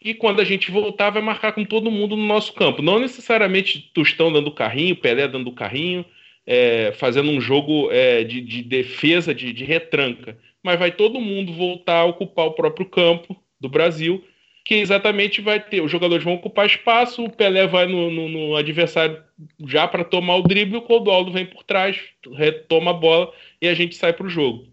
[0.00, 2.82] E quando a gente voltar, vai marcar com todo mundo no nosso campo.
[2.82, 6.04] Não necessariamente Tostão dando carrinho, Pelé dando carrinho,
[6.46, 10.38] é, fazendo um jogo é, de, de, defesa, de, de retranca.
[10.62, 14.24] Mas vai todo mundo voltar a ocupar o próprio campo do Brasil
[14.64, 15.82] que exatamente vai ter.
[15.82, 19.22] Os jogadores vão ocupar espaço, o Pelé vai no, no, no adversário
[19.66, 22.00] já para tomar o drible, o Clodoaldo vem por trás,
[22.32, 23.30] retoma a bola
[23.60, 24.66] e a gente sai para o jogo.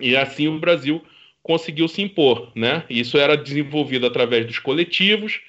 [0.00, 1.02] E assim o Brasil
[1.42, 2.84] conseguiu se impor, né?
[2.88, 5.40] Isso era desenvolvido através dos coletivos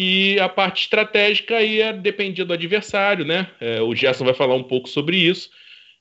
[0.00, 3.48] e a parte estratégica aí é, dependia do adversário, né?
[3.60, 5.50] É, o Gerson vai falar um pouco sobre isso.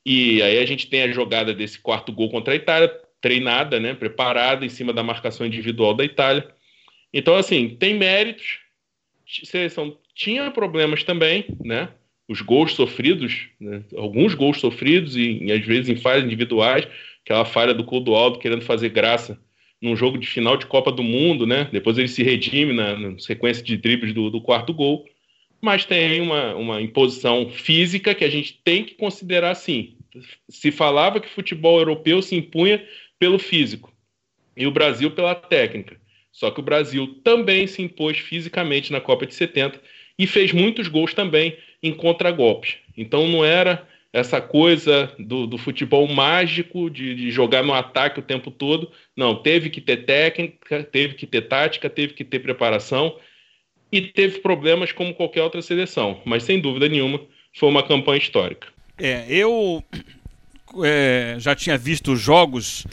[0.06, 3.94] E aí a gente tem a jogada desse quarto gol contra a Itália, treinada, né?
[3.94, 6.48] Preparada em cima da marcação individual da Itália
[7.14, 8.60] então, assim, tem méritos.
[9.44, 11.90] Seleção tinha problemas também, né?
[12.28, 13.84] Os gols sofridos, né?
[13.96, 16.88] alguns gols sofridos e, e, às vezes em falhas individuais,
[17.24, 19.40] aquela falha do Clodoaldo querendo fazer graça
[19.82, 21.70] num jogo de final de Copa do Mundo, né?
[21.72, 25.06] Depois ele se redime na, na sequência de dribles do, do, quarto gol.
[25.62, 29.96] Mas tem uma, uma imposição física que a gente tem que considerar assim.
[30.50, 32.84] Se falava que futebol europeu se impunha
[33.18, 33.94] pelo físico
[34.56, 35.98] e o Brasil pela técnica.
[36.32, 39.82] Só que o Brasil também se impôs fisicamente na Copa de 70
[40.18, 42.78] e fez muitos gols também em contragolpes.
[42.96, 48.24] Então não era essa coisa do, do futebol mágico de, de, jogar no ataque o
[48.24, 48.92] tempo todo.
[49.16, 53.16] Não, teve que ter técnica, teve que ter tática, teve que ter preparação
[53.92, 56.22] e teve problemas como qualquer outra seleção.
[56.26, 57.22] Mas sem dúvida nenhuma
[57.54, 58.68] foi uma campanha histórica.
[58.98, 59.84] É, eu
[60.84, 62.86] é, já tinha visto jogos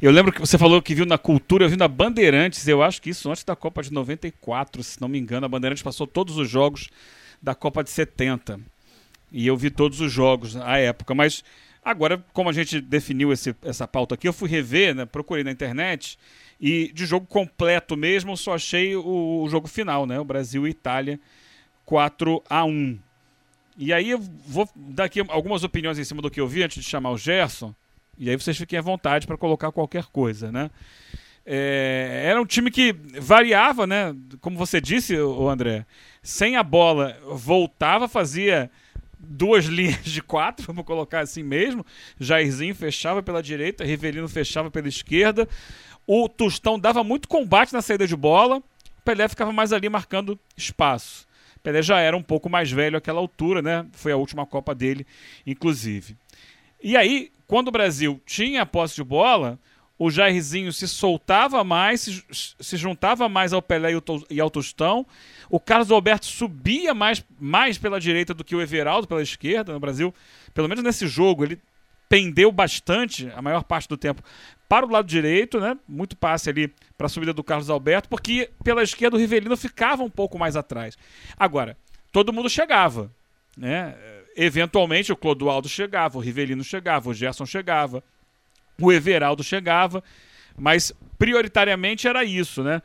[0.00, 3.02] eu lembro que você falou que viu na cultura, eu vi na Bandeirantes, eu acho
[3.02, 6.36] que isso antes da Copa de 94, se não me engano, a Bandeirantes passou todos
[6.36, 6.88] os jogos
[7.42, 8.60] da Copa de 70.
[9.30, 11.44] E eu vi todos os jogos à época, mas
[11.84, 15.50] agora, como a gente definiu esse, essa pauta aqui, eu fui rever, né, procurei na
[15.50, 16.18] internet,
[16.60, 20.70] e de jogo completo mesmo, só achei o, o jogo final, né, o Brasil e
[20.70, 21.20] Itália
[21.88, 22.98] 4 a 1
[23.78, 26.84] E aí eu vou dar aqui algumas opiniões em cima do que eu vi antes
[26.84, 27.74] de chamar o Gerson.
[28.18, 30.70] E aí vocês fiquem à vontade para colocar qualquer coisa, né?
[31.46, 34.14] É, era um time que variava, né?
[34.42, 35.86] Como você disse, o André,
[36.22, 38.70] sem a bola voltava, fazia
[39.18, 41.84] duas linhas de quatro, vamos colocar assim mesmo.
[42.18, 45.48] Jairzinho fechava pela direita, Rivelino fechava pela esquerda.
[46.06, 48.62] O Tostão dava muito combate na saída de bola.
[49.04, 51.26] Pelé ficava mais ali marcando espaço.
[51.62, 53.86] Pelé já era um pouco mais velho àquela altura, né?
[53.92, 55.06] Foi a última Copa dele,
[55.46, 56.16] inclusive.
[56.82, 59.58] E aí, quando o Brasil tinha a posse de bola,
[59.98, 63.90] o Jairzinho se soltava mais, se, se juntava mais ao Pelé
[64.30, 65.04] e, ao Tostão.
[65.50, 69.80] O Carlos Alberto subia mais, mais pela direita do que o Everaldo pela esquerda no
[69.80, 70.14] Brasil.
[70.54, 71.58] Pelo menos nesse jogo, ele
[72.08, 74.22] pendeu bastante, a maior parte do tempo,
[74.68, 75.76] para o lado direito, né?
[75.88, 80.02] Muito passe ali para a subida do Carlos Alberto, porque pela esquerda o Rivelino ficava
[80.02, 80.96] um pouco mais atrás.
[81.36, 81.76] Agora,
[82.12, 83.10] todo mundo chegava,
[83.56, 83.96] né?
[84.36, 88.02] Eventualmente o Clodoaldo chegava, o Rivelino chegava, o Gerson chegava,
[88.80, 90.02] o Everaldo chegava,
[90.56, 92.80] mas prioritariamente era isso, né?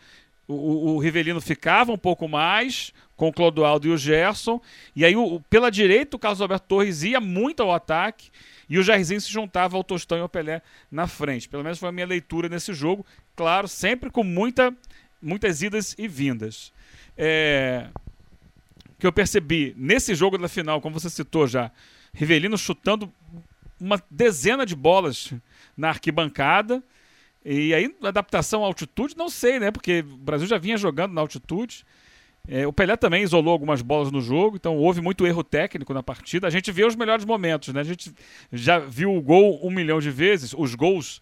[0.48, 4.60] O, o, Rivelino ficava um pouco mais com o Clodoaldo e o Gerson,
[4.96, 8.30] e aí o, pela direita o Carlos Alberto Torres ia muito ao ataque,
[8.68, 11.48] e o Jairzinho se juntava ao Tostão e ao Pelé na frente.
[11.48, 13.06] Pelo menos foi a minha leitura nesse jogo.
[13.36, 14.76] Claro, sempre com muita,
[15.22, 16.74] muitas idas e vindas.
[17.18, 17.88] É...
[18.98, 21.72] Que eu percebi nesse jogo da final, como você citou já,
[22.14, 23.14] Rivelino chutando
[23.80, 25.34] uma dezena de bolas
[25.76, 26.84] na arquibancada.
[27.46, 29.72] E aí, adaptação à altitude, não sei, né?
[29.72, 31.86] Porque o Brasil já vinha jogando na altitude.
[32.48, 36.04] É, o Pelé também isolou algumas bolas no jogo, então houve muito erro técnico na
[36.04, 36.46] partida.
[36.46, 37.82] A gente vê os melhores momentos, né?
[37.82, 38.14] A gente
[38.52, 41.22] já viu o gol um milhão de vezes, os gols.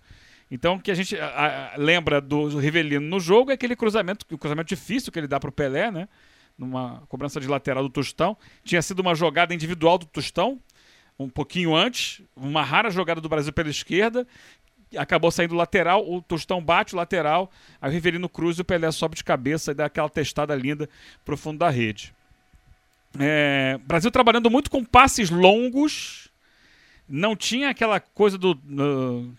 [0.50, 4.26] Então, o que a gente a, a, lembra do Rivelino no jogo é aquele cruzamento,
[4.32, 6.10] o cruzamento difícil que ele dá para o Pelé, né?
[6.58, 8.36] Numa cobrança de lateral do Tostão.
[8.64, 10.60] Tinha sido uma jogada individual do Tostão,
[11.24, 14.28] um pouquinho antes, uma rara jogada do Brasil pela esquerda,
[14.98, 18.92] acabou saindo lateral, o Tostão bate o lateral, aí o Riverino cruza e o Pelé
[18.92, 20.90] sobe de cabeça e dá aquela testada linda
[21.24, 22.14] pro fundo da rede.
[23.20, 26.30] É, Brasil trabalhando muito com passes longos,
[27.08, 29.34] não tinha aquela coisa do uh,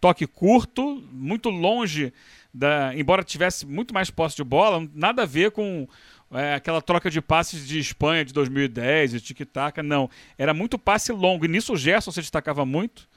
[0.00, 2.12] toque curto, muito longe
[2.52, 5.86] da, embora tivesse muito mais posse de bola, nada a ver com
[6.32, 10.10] é, aquela troca de passes de Espanha de 2010, de tic-tac, não.
[10.36, 13.08] Era muito passe longo, e nisso o Gerson se destacava muito.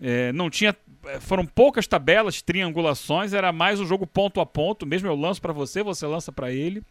[0.00, 0.76] É, não tinha.
[1.06, 4.84] É, foram poucas tabelas, triangulações, era mais um jogo ponto a ponto.
[4.84, 6.82] Mesmo eu lanço para você, você lança para ele.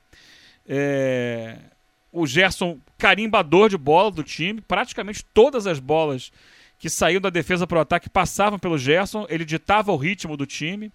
[0.66, 1.58] É,
[2.12, 6.32] o Gerson, carimbador de bola do time, praticamente todas as bolas
[6.80, 10.46] que saíam da defesa para o ataque passavam pelo Gerson, ele ditava o ritmo do
[10.46, 10.92] time.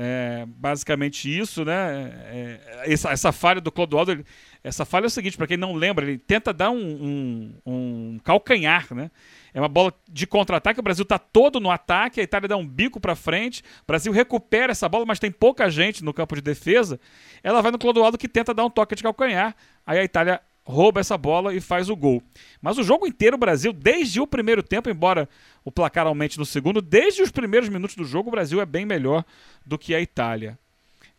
[0.00, 2.12] É, basicamente isso, né?
[2.26, 4.24] É, essa, essa, falha do Clodoaldo, ele,
[4.62, 8.20] essa falha é o seguinte, para quem não lembra, ele tenta dar um, um, um
[8.22, 9.10] calcanhar, né?
[9.52, 10.78] É uma bola de contra-ataque.
[10.78, 12.20] O Brasil está todo no ataque.
[12.20, 13.60] A Itália dá um bico para frente.
[13.82, 17.00] O Brasil recupera essa bola, mas tem pouca gente no campo de defesa.
[17.42, 19.56] Ela vai no Clodoaldo que tenta dar um toque de calcanhar.
[19.84, 22.22] Aí a Itália rouba essa bola e faz o gol.
[22.60, 25.26] Mas o jogo inteiro, o Brasil, desde o primeiro tempo, embora
[25.64, 28.84] o placar aumente no segundo, desde os primeiros minutos do jogo, o Brasil é bem
[28.84, 29.24] melhor
[29.64, 30.58] do que a Itália.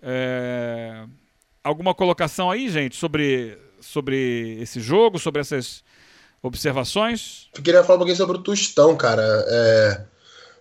[0.01, 1.03] É...
[1.63, 5.83] Alguma colocação aí, gente, sobre, sobre esse jogo, sobre essas
[6.43, 7.49] observações?
[7.55, 9.23] Eu queria falar um pouquinho sobre o Tostão, cara.
[9.47, 10.01] É...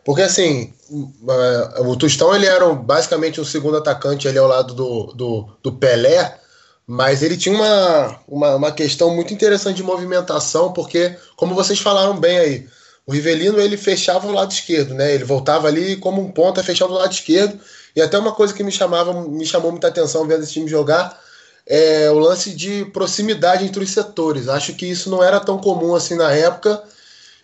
[0.03, 5.13] Porque assim, é, o Tostão ele era basicamente um segundo atacante ali ao lado do,
[5.13, 6.41] do, do Pelé,
[6.91, 12.19] mas ele tinha uma, uma, uma, questão muito interessante de movimentação, porque, como vocês falaram
[12.19, 12.67] bem aí,
[13.07, 15.13] o Rivelino ele fechava o lado esquerdo, né?
[15.15, 17.61] Ele voltava ali como um ponta, fechava o lado esquerdo.
[17.95, 21.21] E até uma coisa que me chamava, me chamou muita atenção vendo esse time jogar
[21.67, 24.49] é o lance de proximidade entre os setores.
[24.49, 26.83] Acho que isso não era tão comum assim na época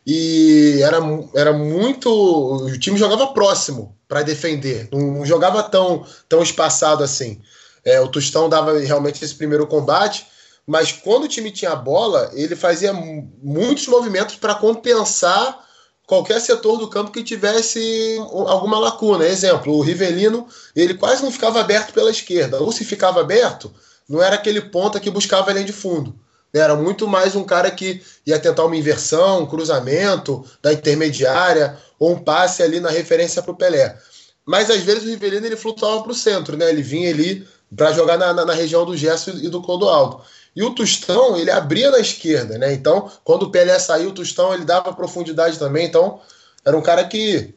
[0.06, 0.98] e era,
[1.34, 2.08] era muito.
[2.10, 7.42] O time jogava próximo para defender, não jogava tão, tão espaçado assim.
[7.84, 10.26] É, o Tostão dava realmente esse primeiro combate,
[10.66, 15.62] mas quando o time tinha a bola, ele fazia muitos movimentos para compensar
[16.06, 19.26] qualquer setor do campo que tivesse alguma lacuna.
[19.26, 23.72] Exemplo, o Rivelino, ele quase não ficava aberto pela esquerda, ou se ficava aberto,
[24.08, 26.18] não era aquele ponta que buscava a linha de fundo.
[26.52, 32.12] Era muito mais um cara que ia tentar uma inversão, um cruzamento da intermediária ou
[32.12, 33.98] um passe ali na referência para o Pelé.
[34.46, 36.68] Mas às vezes o Rivelino ele flutuava para o centro, né?
[36.70, 40.20] Ele vinha ali para jogar na, na, na, região do Gerson e do Clodoaldo.
[40.54, 42.72] E o Tostão, ele abria na esquerda, né?
[42.72, 45.86] Então, quando o Pelé saiu, o Tostão ele dava profundidade também.
[45.86, 46.20] Então,
[46.64, 47.54] era um cara que,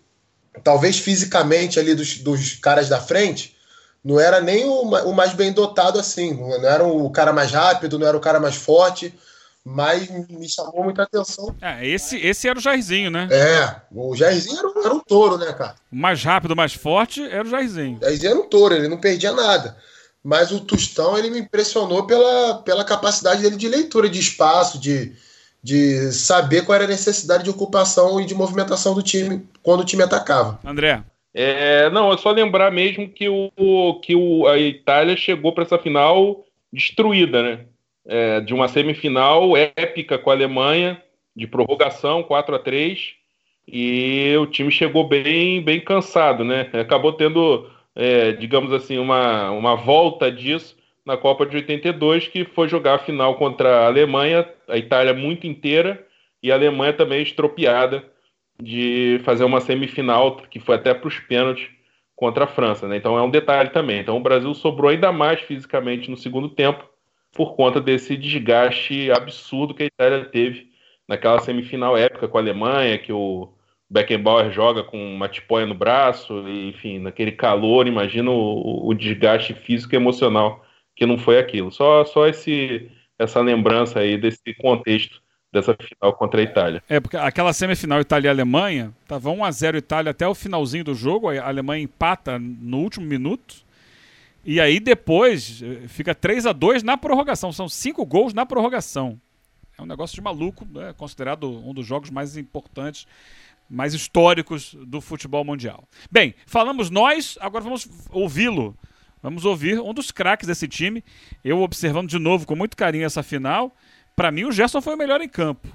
[0.64, 3.56] talvez fisicamente ali dos, dos caras da frente,
[4.04, 6.34] não era nem o, o, mais bem dotado assim.
[6.34, 9.14] Não era o cara mais rápido, não era o cara mais forte,
[9.64, 11.54] mas me chamou muita atenção.
[11.62, 13.28] É, esse, esse era o Jairzinho, né?
[13.30, 15.76] É, o Jairzinho era, era um touro, né, cara?
[15.92, 17.98] O mais rápido, mais forte era o Jairzinho.
[17.98, 19.78] O Jairzinho era um touro, ele não perdia nada.
[20.24, 25.14] Mas o Tostão, ele me impressionou pela, pela capacidade dele de leitura de espaço, de,
[25.64, 29.86] de saber qual era a necessidade de ocupação e de movimentação do time quando o
[29.86, 30.60] time atacava.
[30.66, 31.04] André.
[31.34, 35.78] É, não, é só lembrar mesmo que, o, que o, a Itália chegou para essa
[35.78, 36.44] final
[36.74, 37.66] destruída, né?
[38.08, 41.02] é, de uma semifinal épica com a Alemanha,
[41.36, 43.16] de prorrogação, 4 a 3
[43.68, 46.70] e o time chegou bem, bem cansado, né?
[46.74, 52.68] Acabou tendo, é, digamos assim, uma, uma volta disso na Copa de 82, que foi
[52.68, 56.06] jogar a final contra a Alemanha, a Itália muito inteira,
[56.44, 58.06] e a Alemanha também estropiada
[58.62, 61.70] de fazer uma semifinal, que foi até para os pênaltis
[62.16, 62.98] contra a França, né?
[62.98, 64.00] Então é um detalhe também.
[64.00, 66.88] Então o Brasil sobrou ainda mais fisicamente no segundo tempo
[67.34, 70.70] por conta desse desgaste absurdo que a Itália teve
[71.08, 73.50] naquela semifinal épica com a Alemanha, que o
[73.90, 79.54] Beckenbauer joga com uma tipóia no braço, e, enfim, naquele calor, imagina o, o, desgaste
[79.54, 80.66] físico e emocional
[80.96, 81.72] que não foi aquilo.
[81.72, 85.22] Só, só esse, essa lembrança aí desse contexto
[85.52, 86.84] dessa final contra a Itália.
[86.90, 91.30] É, porque aquela semifinal Itália-Alemanha, tava 1 a 0 Itália até o finalzinho do jogo,
[91.30, 93.66] a Alemanha empata no último minuto.
[94.46, 97.52] E aí depois eh, fica 3 a 2 na prorrogação.
[97.52, 99.20] São cinco gols na prorrogação.
[99.78, 100.94] É um negócio de maluco, né?
[100.98, 103.06] considerado um dos jogos mais importantes,
[103.70, 105.84] mais históricos do futebol mundial.
[106.12, 108.78] Bem, falamos nós, agora vamos ouvi-lo.
[109.22, 111.04] Vamos ouvir um dos craques desse time.
[111.44, 113.76] Eu observando de novo com muito carinho essa final.
[114.16, 115.68] Para mim, o Gerson foi o melhor em campo.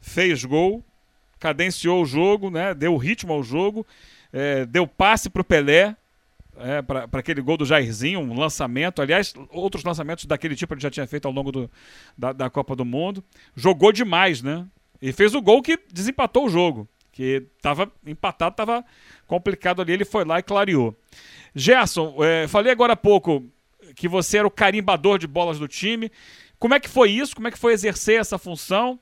[0.00, 0.82] Fez gol,
[1.38, 2.72] cadenciou o jogo, né?
[2.72, 3.86] deu ritmo ao jogo,
[4.32, 5.96] é, deu passe para o Pelé,
[6.56, 9.02] é, para aquele gol do Jairzinho, um lançamento.
[9.02, 11.70] Aliás, outros lançamentos daquele tipo ele já tinha feito ao longo do,
[12.16, 13.22] da, da Copa do Mundo.
[13.56, 14.66] Jogou demais, né?
[15.02, 16.88] E fez o gol que desempatou o jogo.
[17.14, 18.84] Que estava empatado, estava
[19.24, 19.92] complicado ali.
[19.92, 20.96] Ele foi lá e clareou.
[21.54, 23.44] Gerson, é, falei agora há pouco
[23.94, 26.10] que você era o carimbador de bolas do time.
[26.58, 27.36] Como é que foi isso?
[27.36, 28.98] Como é que foi exercer essa função?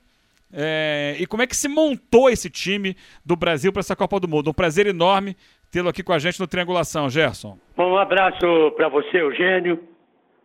[0.51, 2.95] É, e como é que se montou esse time
[3.25, 4.51] do Brasil para essa Copa do Mundo?
[4.51, 5.35] Um prazer enorme
[5.71, 7.57] tê-lo aqui com a gente no Triangulação, Gerson.
[7.75, 9.83] Bom, um abraço para você, Eugênio,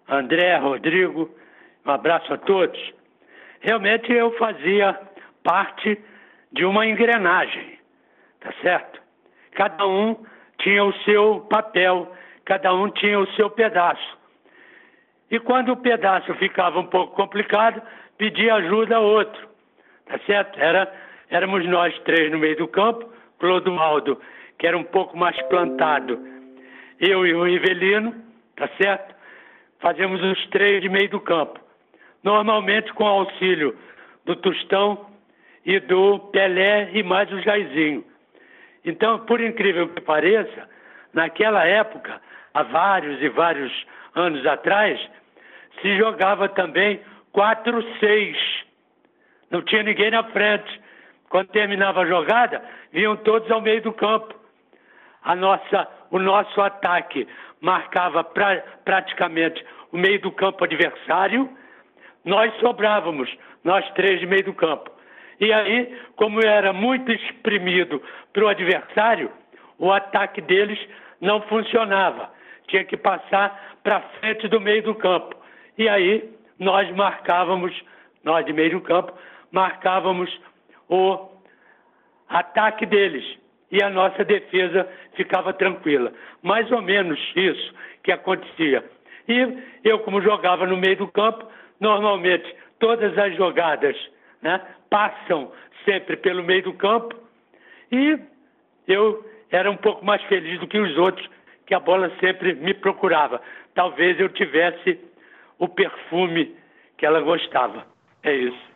[0.09, 1.31] André, Rodrigo,
[1.85, 2.79] um abraço a todos.
[3.61, 4.99] Realmente eu fazia
[5.43, 6.01] parte
[6.53, 7.79] de uma engrenagem,
[8.41, 9.01] tá certo?
[9.53, 10.17] Cada um
[10.59, 12.13] tinha o seu papel,
[12.45, 14.19] cada um tinha o seu pedaço.
[15.31, 17.83] E quando o pedaço ficava um pouco complicado,
[18.17, 19.49] pedia ajuda a outro,
[20.07, 20.59] tá certo?
[20.59, 20.91] Era,
[21.29, 24.21] éramos nós três no meio do campo, Clodoaldo
[24.59, 26.19] que era um pouco mais plantado.
[27.01, 28.15] Eu e o Rivelino,
[28.57, 29.15] tá certo?
[29.79, 31.61] Fazemos os três de meio do campo.
[32.25, 33.77] Normalmente com auxílio
[34.25, 35.07] do Tostão
[35.65, 38.05] e do Pelé e mais o Jairzinho.
[38.85, 40.69] Então, por incrível que pareça,
[41.13, 42.21] naquela época,
[42.55, 43.73] há vários e vários
[44.15, 44.99] anos atrás,
[45.81, 47.01] se jogava também
[47.35, 48.37] 4-6.
[49.51, 50.81] Não tinha ninguém na frente.
[51.29, 54.39] Quando terminava a jogada, vinham todos ao meio do campo
[55.29, 57.29] a nossa, o nosso ataque
[57.61, 61.51] marcava pra, praticamente o meio do campo adversário,
[62.25, 63.29] nós sobrávamos,
[63.65, 64.91] nós três de meio do campo.
[65.41, 69.31] E aí, como era muito exprimido para o adversário,
[69.79, 70.79] o ataque deles
[71.21, 72.31] não funcionava.
[72.67, 75.37] Tinha que passar para frente do meio do campo.
[75.77, 76.29] E aí,
[76.59, 77.73] nós marcávamos,
[78.25, 79.13] nós de meio do campo,
[79.53, 80.29] marcávamos
[80.89, 81.29] o
[82.29, 83.25] ataque deles
[83.71, 86.13] e a nossa defesa ficava tranquila.
[86.43, 88.85] Mais ou menos isso que acontecia.
[89.29, 91.47] E eu, como jogava no meio do campo,
[91.79, 93.97] normalmente todas as jogadas
[94.43, 94.61] né,
[94.91, 95.51] passam
[95.85, 97.15] sempre pelo meio do campo
[97.91, 98.19] e
[98.87, 101.29] eu era um pouco mais feliz do que os outros,
[101.67, 103.41] que a bola sempre me procurava.
[103.75, 104.99] Talvez eu tivesse
[105.59, 106.55] o perfume
[106.97, 107.87] que ela gostava.
[108.23, 108.69] É isso.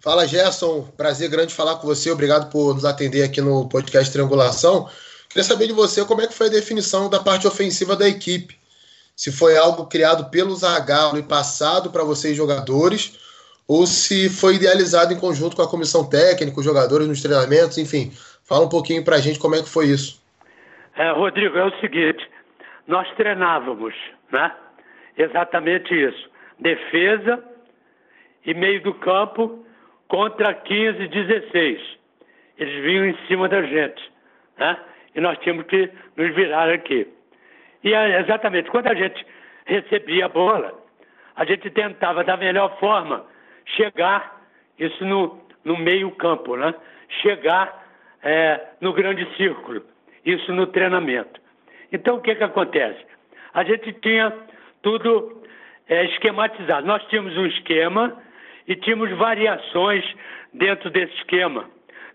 [0.00, 4.88] Fala Gerson, prazer grande falar com você, obrigado por nos atender aqui no podcast Triangulação.
[5.28, 8.58] Queria saber de você como é que foi a definição da parte ofensiva da equipe.
[9.16, 13.18] Se foi algo criado pelo Zagallo e passado para vocês jogadores,
[13.68, 18.10] ou se foi idealizado em conjunto com a comissão técnica, os jogadores nos treinamentos, enfim.
[18.48, 20.24] Fala um pouquinho para a gente como é que foi isso.
[20.96, 22.26] É, Rodrigo, é o seguinte,
[22.86, 23.94] nós treinávamos,
[24.32, 24.50] né?
[25.18, 26.30] Exatamente isso.
[26.58, 27.44] Defesa
[28.46, 29.62] e meio do campo
[30.08, 31.98] contra 15, 16.
[32.56, 34.02] Eles vinham em cima da gente,
[34.56, 34.78] né?
[35.14, 37.06] E nós tínhamos que nos virar aqui.
[37.84, 39.26] E exatamente, quando a gente
[39.66, 40.72] recebia a bola,
[41.36, 43.24] a gente tentava da melhor forma
[43.76, 44.40] chegar,
[44.78, 46.74] isso no, no meio campo, né?
[47.22, 47.86] Chegar
[48.22, 49.82] é, no grande círculo,
[50.24, 51.40] isso no treinamento.
[51.92, 53.04] Então o que que acontece?
[53.54, 54.32] A gente tinha
[54.82, 55.42] tudo
[55.88, 56.86] é, esquematizado.
[56.86, 58.16] Nós tínhamos um esquema
[58.66, 60.04] e tínhamos variações
[60.52, 61.64] dentro desse esquema.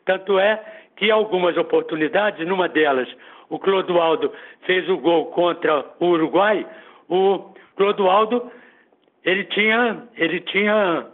[0.06, 0.62] Tanto é
[0.96, 3.10] que algumas oportunidades, numa delas,
[3.50, 4.32] o Clodoaldo
[4.66, 6.66] fez o gol contra o Uruguai,
[7.10, 8.52] o Clodoaldo
[9.24, 11.08] ele tinha, ele tinha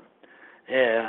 [0.70, 1.06] é,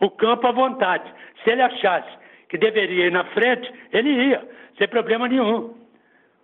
[0.00, 1.04] o campo à vontade.
[1.42, 2.10] Se ele achasse
[2.48, 4.42] que deveria ir na frente, ele ia,
[4.78, 5.74] sem problema nenhum.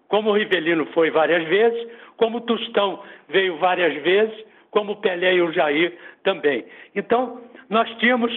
[0.09, 5.35] Como o Rivelino foi várias vezes, como o Tostão veio várias vezes, como o Pelé
[5.35, 6.65] e o Jair também.
[6.95, 8.33] Então, nós tínhamos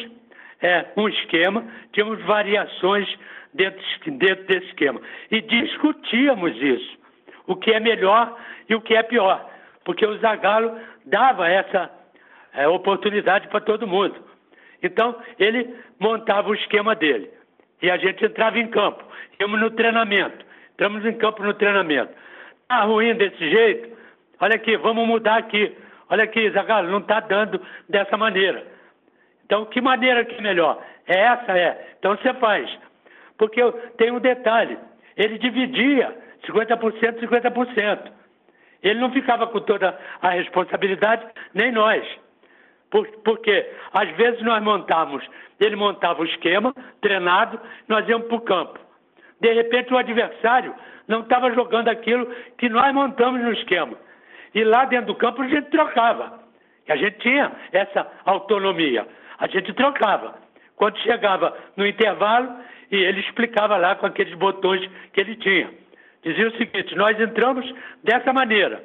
[0.61, 3.07] é, um esquema, tínhamos variações
[3.53, 5.01] dentro, dentro desse esquema.
[5.31, 6.97] E discutíamos isso,
[7.47, 8.37] o que é melhor
[8.69, 9.49] e o que é pior,
[9.83, 11.91] porque o Zagallo dava essa
[12.53, 14.15] é, oportunidade para todo mundo.
[14.81, 17.29] Então, ele montava o esquema dele.
[17.81, 19.03] E a gente entrava em campo,
[19.39, 22.13] íamos no treinamento, entramos em campo no treinamento.
[22.61, 23.97] Está ruim desse jeito?
[24.39, 25.75] Olha aqui, vamos mudar aqui.
[26.09, 28.65] Olha aqui, Zagallo, não está dando dessa maneira.
[29.45, 30.81] Então, que maneira que é melhor?
[31.07, 31.95] É essa, é.
[31.99, 32.69] Então você faz.
[33.37, 33.61] Porque
[33.97, 34.77] tem um detalhe,
[35.17, 36.15] ele dividia
[36.47, 38.11] 50%, 50%.
[38.81, 42.05] Ele não ficava com toda a responsabilidade, nem nós.
[42.93, 45.27] Por, porque às vezes nós montávamos,
[45.59, 48.79] ele montava o esquema, treinado, nós íamos para o campo.
[49.41, 50.75] De repente o adversário
[51.07, 53.97] não estava jogando aquilo que nós montamos no esquema.
[54.53, 56.39] E lá dentro do campo a gente trocava.
[56.87, 59.07] E a gente tinha essa autonomia.
[59.39, 60.35] A gente trocava.
[60.75, 62.59] Quando chegava no intervalo,
[62.91, 65.71] e ele explicava lá com aqueles botões que ele tinha.
[66.21, 67.65] Dizia o seguinte: nós entramos
[68.03, 68.83] dessa maneira.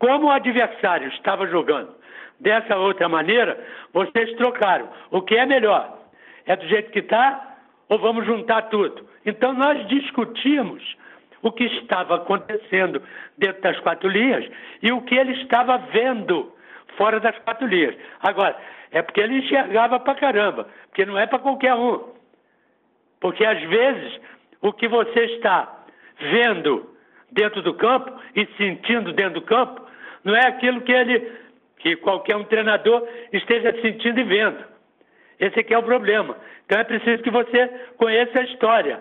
[0.00, 1.97] Como o adversário estava jogando
[2.40, 3.58] dessa outra maneira,
[3.92, 4.88] vocês trocaram.
[5.10, 5.98] O que é melhor?
[6.46, 7.56] É do jeito que está
[7.88, 9.08] ou vamos juntar tudo?
[9.24, 10.82] Então nós discutimos
[11.42, 13.02] o que estava acontecendo
[13.36, 14.48] dentro das quatro linhas
[14.82, 16.52] e o que ele estava vendo
[16.96, 17.96] fora das quatro linhas.
[18.20, 18.56] Agora,
[18.90, 22.12] é porque ele enxergava pra caramba, porque não é para qualquer um.
[23.20, 24.20] Porque às vezes
[24.60, 25.84] o que você está
[26.18, 26.90] vendo
[27.30, 29.82] dentro do campo e sentindo dentro do campo
[30.24, 31.32] não é aquilo que ele,
[31.78, 34.64] que qualquer um treinador esteja sentindo e vendo.
[35.38, 36.36] Esse aqui é o problema.
[36.64, 39.00] Então é preciso que você conheça a história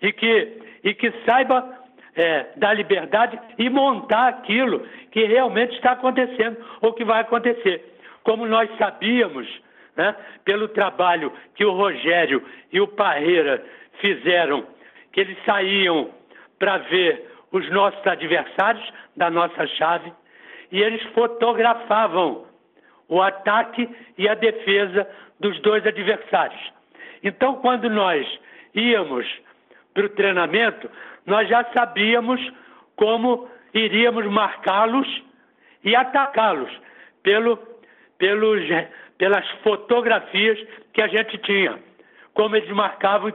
[0.00, 1.78] e que, e que saiba
[2.14, 7.84] é, dar liberdade e montar aquilo que realmente está acontecendo ou que vai acontecer.
[8.22, 9.48] Como nós sabíamos,
[9.96, 10.14] né,
[10.44, 13.64] pelo trabalho que o Rogério e o Parreira
[14.00, 14.66] fizeram,
[15.12, 16.10] que eles saíam
[16.58, 20.12] para ver os nossos adversários da nossa chave
[20.72, 22.46] e eles fotografavam
[23.08, 25.06] o ataque e a defesa
[25.38, 26.72] dos dois adversários.
[27.22, 28.26] Então, quando nós
[28.74, 29.26] íamos
[29.92, 30.90] para o treinamento,
[31.26, 32.40] nós já sabíamos
[32.96, 35.06] como iríamos marcá-los
[35.84, 36.70] e atacá-los
[37.22, 37.58] pelo,
[38.16, 38.62] pelos,
[39.18, 40.58] pelas fotografias
[40.94, 41.78] que a gente tinha,
[42.32, 43.32] como eles marcavam e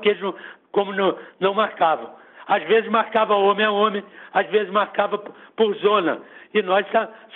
[0.71, 2.15] como não, não marcavam.
[2.47, 6.21] Às vezes marcava homem a homem, às vezes marcava por zona.
[6.53, 6.85] E nós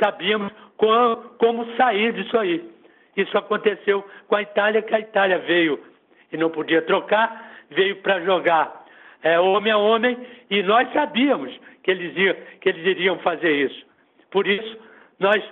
[0.01, 2.67] sabíamos como, sair disso aí.
[3.15, 5.79] Isso aconteceu com a Itália, que a Itália veio
[6.31, 8.85] e não podia trocar, veio para jogar
[9.21, 10.17] é, homem a homem,
[10.49, 11.53] e nós sabíamos
[11.83, 12.13] que eles,
[12.61, 13.85] que eles iriam fazer isso.
[14.31, 14.77] Por isso,
[15.19, 15.43] nós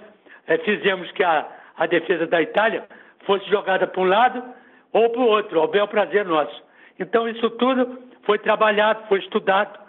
[0.48, 1.46] é, fizemos que a,
[1.78, 2.88] a defesa da Itália
[3.26, 4.44] fosse jogada para um lado
[4.94, 6.64] ou para o outro, ao bel prazer nosso.
[6.98, 9.80] Então, isso tudo foi trabalhado, foi estudado,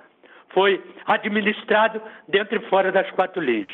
[0.53, 3.67] foi administrado dentro e fora das quatro leis.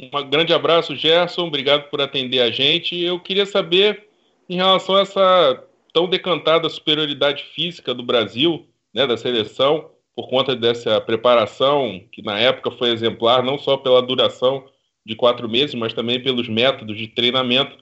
[0.00, 1.46] Um grande abraço, Gerson.
[1.46, 3.00] Obrigado por atender a gente.
[3.00, 4.08] Eu queria saber,
[4.48, 10.54] em relação a essa tão decantada superioridade física do Brasil, né, da seleção, por conta
[10.54, 14.64] dessa preparação, que na época foi exemplar, não só pela duração
[15.04, 17.76] de quatro meses, mas também pelos métodos de treinamento.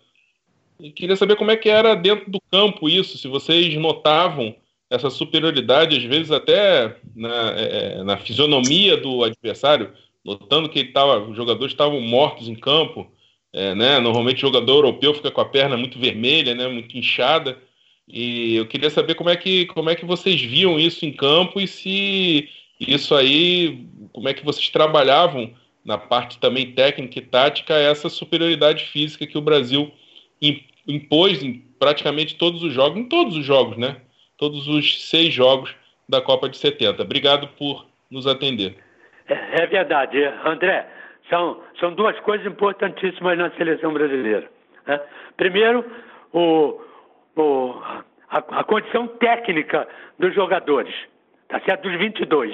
[0.81, 4.55] E queria saber como é que era dentro do campo isso, se vocês notavam
[4.93, 9.91] essa superioridade, às vezes até na, é, é na fisionomia do adversário,
[10.23, 13.11] notando que ele tava, os jogadores estavam mortos em campo.
[13.55, 13.99] É, né?
[13.99, 16.69] Normalmente o jogador europeu fica com a perna muito vermelha, né?
[16.69, 17.59] muito inchada.
[18.07, 21.59] E eu queria saber como é que, como é que vocês viam isso em campo
[21.61, 25.53] e se isso aí, como é que vocês trabalhavam
[25.85, 29.91] na parte também técnica e tática essa superioridade física que o Brasil
[30.87, 33.97] impôs em praticamente todos os jogos, em todos os jogos, né?
[34.43, 35.73] Todos os seis jogos
[36.09, 37.01] da Copa de 70.
[37.01, 38.75] Obrigado por nos atender.
[39.29, 40.85] É, é verdade, André.
[41.31, 44.51] São, são duas coisas importantíssimas na seleção brasileira.
[44.85, 45.01] Né?
[45.37, 45.89] Primeiro,
[46.33, 46.81] o,
[47.37, 47.75] o,
[48.29, 49.87] a, a, condição técnica
[50.19, 50.93] dos jogadores,
[51.47, 51.89] tá certo?
[51.89, 52.53] Dos 22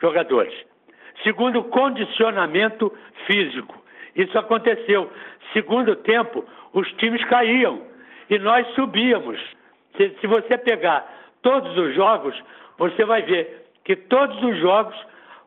[0.00, 0.54] jogadores.
[1.22, 2.90] Segundo, condicionamento
[3.26, 3.84] físico.
[4.16, 5.12] Isso aconteceu.
[5.52, 6.42] Segundo tempo,
[6.72, 7.82] os times caíam
[8.30, 9.38] e nós subíamos.
[9.96, 11.06] Se, se você pegar
[11.42, 12.34] todos os jogos,
[12.78, 14.96] você vai ver que todos os jogos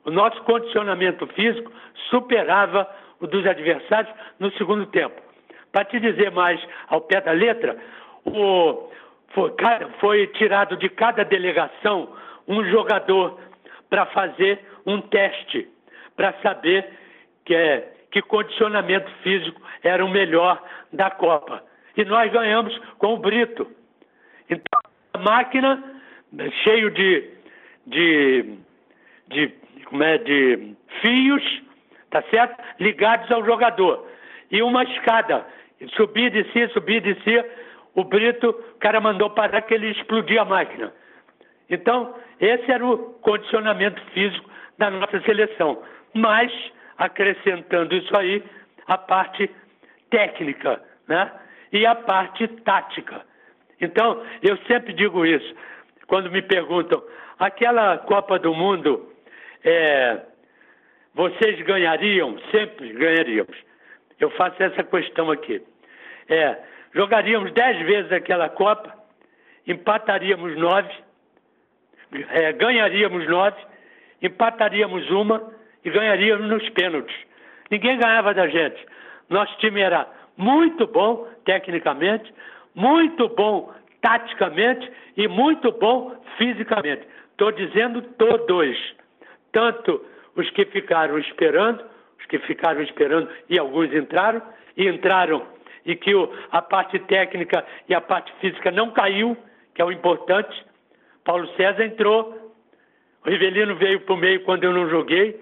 [0.06, 1.72] o nosso condicionamento físico
[2.10, 2.88] superava
[3.20, 5.20] dos adversários no segundo tempo.
[5.72, 7.76] Para te dizer mais ao pé da letra,
[8.24, 8.89] o,
[9.34, 9.52] foi,
[10.00, 12.10] foi tirado de cada delegação
[12.48, 13.39] um jogador
[13.89, 15.68] para fazer um teste,
[16.16, 16.88] para saber
[17.43, 20.62] que, é, que condicionamento físico era o melhor
[20.93, 21.64] da Copa.
[21.98, 23.68] E nós ganhamos com o Brito.
[24.50, 24.80] Então,
[25.14, 25.96] a máquina
[26.64, 27.30] cheio de,
[27.88, 28.58] de,
[29.28, 29.54] de,
[29.86, 31.62] como é, de fios,
[32.10, 32.62] tá certo?
[32.80, 34.08] Ligados ao jogador.
[34.52, 35.46] E uma escada.
[35.96, 37.50] Subia e descia, subia e descia.
[37.93, 40.93] O Brito, o cara mandou parar que ele explodia a máquina.
[41.70, 45.82] Então, esse era o condicionamento físico da nossa seleção.
[46.14, 46.52] Mas,
[46.98, 48.43] acrescentando isso aí,
[48.88, 49.50] a parte
[50.10, 51.32] técnica, né?
[51.72, 53.26] E a parte tática.
[53.80, 55.53] Então, eu sempre digo isso,
[56.07, 57.03] quando me perguntam,
[57.39, 59.09] aquela Copa do Mundo,
[59.63, 60.21] é,
[61.13, 62.38] vocês ganhariam?
[62.51, 63.57] Sempre ganharíamos.
[64.19, 65.61] Eu faço essa questão aqui.
[66.30, 66.57] É,
[66.93, 68.93] jogaríamos dez vezes aquela Copa,
[69.67, 70.93] empataríamos nove,
[72.30, 73.57] é, ganharíamos nove,
[74.21, 75.51] empataríamos uma
[75.84, 77.15] e ganharíamos nos pênaltis.
[77.69, 78.86] Ninguém ganhava da gente.
[79.30, 80.07] Nosso time era
[80.38, 82.32] muito bom tecnicamente,
[82.76, 87.07] muito bom taticamente e muito bom fisicamente.
[87.32, 88.95] Estou dizendo todos,
[89.51, 90.05] tanto
[90.36, 91.84] os que ficaram esperando,
[92.19, 94.41] os que ficaram esperando e alguns entraram,
[94.78, 95.55] e entraram
[95.86, 99.38] e que o, a parte técnica e a parte física não caiu,
[99.73, 100.65] que é o importante.
[101.23, 102.53] Paulo César entrou,
[103.26, 105.39] o Rivelino veio para o meio quando eu não joguei,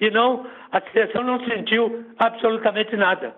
[0.00, 3.34] e não, a seleção não sentiu absolutamente nada.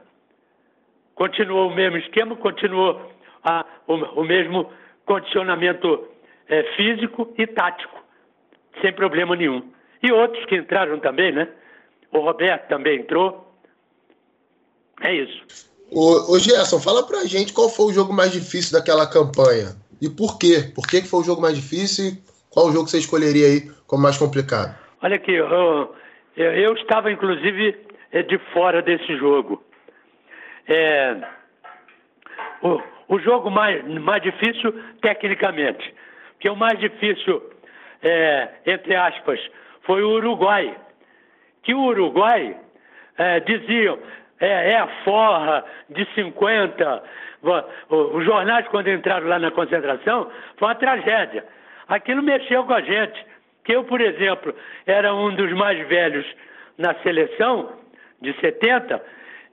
[1.15, 3.13] Continuou o mesmo esquema, continuou
[3.45, 4.71] a, o, o, mesmo
[5.05, 6.09] condicionamento
[6.49, 7.99] é, físico e tático,
[8.81, 9.63] sem problema nenhum.
[10.03, 11.49] E outros que entraram também, né?
[12.13, 13.47] O Roberto também entrou.
[15.03, 15.69] É isso.
[15.91, 19.75] Ô, ô Gerson, fala pra gente qual foi o jogo mais difícil daquela campanha.
[20.01, 20.71] E por quê?
[20.75, 23.47] Por que, que foi o jogo mais difícil e qual o jogo que você escolheria
[23.47, 24.77] aí como mais complicado?
[25.03, 25.95] Olha aqui, eu,
[26.37, 27.77] eu estava inclusive
[28.13, 29.63] é, de fora desse jogo.
[30.67, 31.17] É,
[32.63, 32.81] o,
[33.11, 35.95] o jogo mais, mais difícil tecnicamente,
[36.39, 37.43] que o mais difícil,
[38.03, 39.39] é, entre aspas,
[39.83, 40.75] foi o Uruguai.
[41.65, 42.57] Que o Uruguai
[43.19, 43.99] é, diziam,
[44.39, 47.03] é, é, a forra de 50.
[47.91, 51.45] Os jornais, quando entraram lá na concentração, foi uma tragédia.
[51.89, 53.27] Aquilo mexeu com a gente.
[53.65, 54.55] Que eu, por exemplo,
[54.87, 56.25] era um dos mais velhos
[56.79, 57.73] na seleção,
[58.23, 59.03] de 70,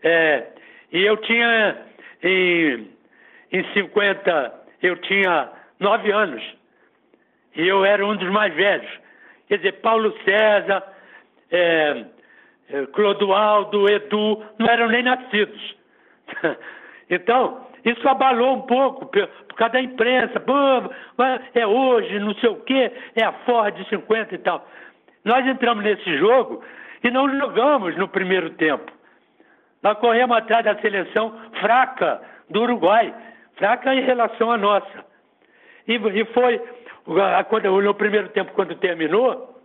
[0.04, 0.44] é,
[0.92, 1.78] e eu tinha,
[2.22, 2.88] em,
[3.52, 6.44] em 50, eu tinha nove anos.
[7.56, 8.90] E eu era um dos mais velhos.
[9.48, 10.84] Quer dizer, Paulo César,
[11.52, 12.06] é,
[12.70, 15.76] é Clodoaldo, Edu, não eram nem nascidos.
[17.10, 20.44] então, isso abalou um pouco por, causa da imprensa.
[21.56, 24.68] é hoje, não sei o quê, é a Ford de 50 e tal.
[25.24, 26.64] Nós entramos nesse jogo
[27.04, 28.92] e não jogamos no primeiro tempo.
[29.82, 33.14] Nós corremos atrás da seleção fraca do Uruguai,
[33.58, 35.06] fraca em relação à nossa.
[35.88, 36.62] E, e foi,
[37.50, 39.60] quando, no primeiro tempo, quando terminou,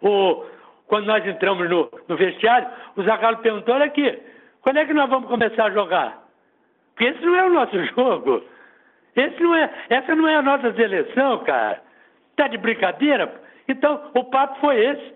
[0.00, 0.44] o,
[0.86, 4.18] quando nós entramos no, no vestiário, o Zagallo perguntou, olha aqui,
[4.62, 6.22] quando é que nós vamos começar a jogar?
[6.94, 8.42] Porque esse não é o nosso jogo.
[9.14, 11.82] Esse não é, essa não é a nossa seleção, cara.
[12.36, 13.32] Tá de brincadeira?
[13.66, 15.14] Então, o papo foi esse.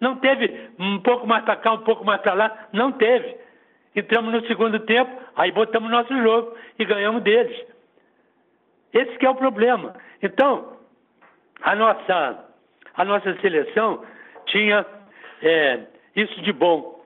[0.00, 2.68] Não teve um pouco mais para cá, um pouco mais para lá.
[2.72, 3.36] Não teve.
[3.96, 7.66] Entramos no segundo tempo, aí botamos nosso jogo e ganhamos deles.
[8.92, 9.94] Esse que é o problema.
[10.22, 10.76] Então,
[11.62, 12.44] a nossa,
[12.94, 14.04] a nossa seleção
[14.44, 14.84] tinha
[15.42, 15.80] é,
[16.14, 17.02] isso de bom.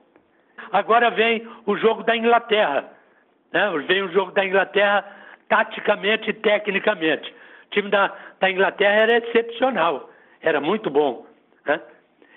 [0.73, 2.91] Agora vem o jogo da Inglaterra.
[3.53, 3.69] Né?
[3.87, 5.05] Vem o jogo da Inglaterra
[5.47, 7.33] taticamente e tecnicamente.
[7.67, 10.09] O time da, da Inglaterra era excepcional,
[10.41, 11.25] era muito bom.
[11.65, 11.79] Né?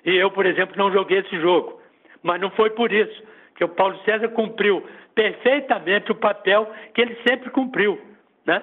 [0.04, 1.82] E eu, por exemplo, não joguei esse jogo.
[2.22, 4.84] Mas não foi por isso que o Paulo César cumpriu
[5.14, 8.00] perfeitamente o papel que ele sempre cumpriu,
[8.46, 8.62] né?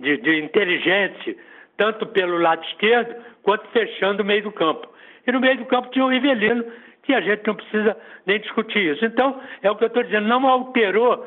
[0.00, 1.36] De, de inteligente,
[1.76, 4.88] tanto pelo lado esquerdo quanto fechando o meio do campo.
[5.26, 6.64] E no meio do campo tinha o Rivelino,
[7.02, 9.04] que a gente não precisa nem discutir isso.
[9.04, 11.26] Então, é o que eu estou dizendo, não alterou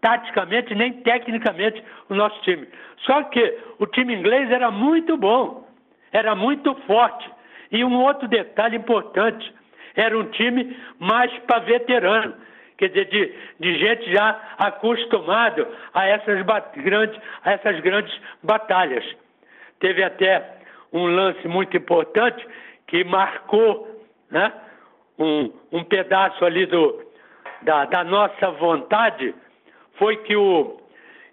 [0.00, 2.66] taticamente nem tecnicamente o nosso time.
[3.04, 5.66] Só que o time inglês era muito bom,
[6.12, 7.30] era muito forte.
[7.70, 9.54] E um outro detalhe importante,
[9.94, 12.34] era um time mais para veterano,
[12.78, 16.42] quer dizer, de, de gente já acostumado a essas,
[16.76, 19.04] grandes, a essas grandes batalhas.
[19.80, 20.58] Teve até
[20.92, 22.46] um lance muito importante
[22.86, 24.52] que marcou né,
[25.18, 27.04] um, um pedaço ali do,
[27.62, 29.34] da, da nossa vontade
[29.96, 30.80] foi que o,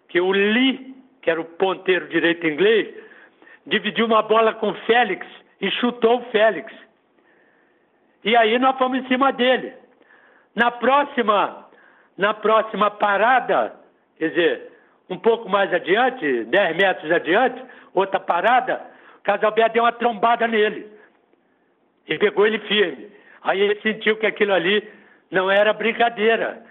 [0.09, 2.93] que o Lee, que era o ponteiro direito inglês,
[3.65, 5.25] dividiu uma bola com o Félix
[5.61, 6.71] e chutou o Félix.
[8.24, 9.74] E aí nós fomos em cima dele.
[10.55, 11.68] Na próxima,
[12.18, 13.76] na próxima parada,
[14.18, 14.72] quer dizer,
[15.09, 17.63] um pouco mais adiante, 10 metros adiante,
[17.93, 18.82] outra parada,
[19.24, 20.89] Casalberto deu uma trombada nele.
[22.07, 23.11] E pegou ele firme.
[23.43, 24.88] Aí ele sentiu que aquilo ali
[25.30, 26.63] não era brincadeira.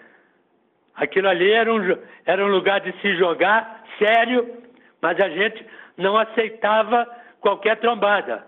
[0.95, 4.63] Aquilo ali era um, era um lugar de se jogar sério,
[5.01, 5.67] mas a gente
[5.97, 7.07] não aceitava
[7.41, 8.47] qualquer trombada.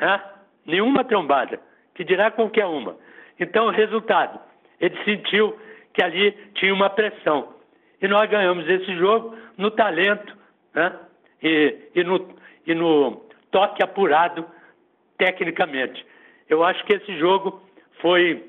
[0.00, 0.20] Né?
[0.64, 1.60] Nenhuma trombada,
[1.98, 2.96] que dirá qualquer uma.
[3.40, 4.38] Então, resultado,
[4.80, 5.58] ele sentiu
[5.92, 7.54] que ali tinha uma pressão.
[8.00, 10.32] E nós ganhamos esse jogo no talento
[10.72, 10.96] né?
[11.42, 13.20] e, e, no, e no
[13.50, 14.46] toque apurado
[15.18, 16.06] tecnicamente.
[16.48, 17.60] Eu acho que esse jogo
[18.00, 18.48] foi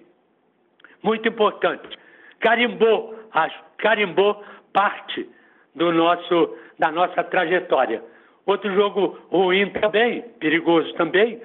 [1.02, 1.98] muito importante.
[2.40, 5.28] Carimbou, acho, carimbou parte
[5.74, 8.04] do nosso, da nossa trajetória.
[8.46, 11.42] Outro jogo ruim também, perigoso também,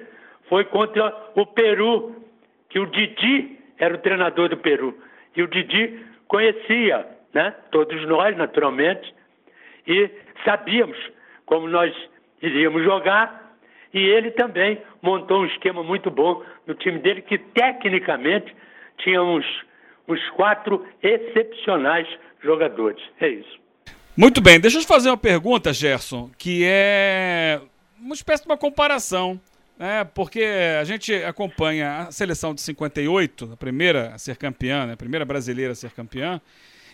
[0.49, 2.15] foi contra o Peru,
[2.69, 4.97] que o Didi era o treinador do Peru.
[5.35, 7.53] E o Didi conhecia, né?
[7.71, 9.13] todos nós, naturalmente,
[9.87, 10.09] e
[10.43, 10.97] sabíamos
[11.45, 11.93] como nós
[12.41, 13.53] iríamos jogar,
[13.93, 18.53] e ele também montou um esquema muito bom no time dele, que tecnicamente
[18.97, 19.45] tinha uns,
[20.07, 22.07] uns quatro excepcionais
[22.43, 23.01] jogadores.
[23.19, 23.59] É isso.
[24.17, 27.61] Muito bem, deixa eu te fazer uma pergunta, Gerson, que é
[27.99, 29.39] uma espécie de uma comparação,
[29.77, 30.03] né?
[30.03, 30.43] Porque
[30.79, 34.93] a gente acompanha a seleção de 58, a primeira a ser campeã, né?
[34.93, 36.41] a primeira brasileira a ser campeã,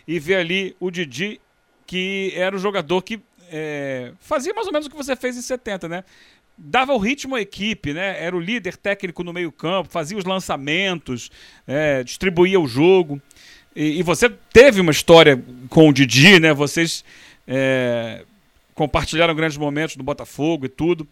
[0.06, 1.40] e vê ali o Didi,
[1.86, 3.20] que era o jogador que
[3.50, 6.04] é, fazia mais ou menos o que você fez em 70, né?
[6.56, 8.22] dava o ritmo à equipe, né?
[8.22, 11.30] Era o líder técnico no meio-campo, fazia os lançamentos,
[11.66, 13.20] é, distribuía o jogo.
[13.74, 16.52] E, e, você teve uma história com o Didi, né?
[16.52, 17.04] Vocês
[17.46, 18.24] é,
[18.74, 21.06] compartilharam grandes momentos do Botafogo e tudo.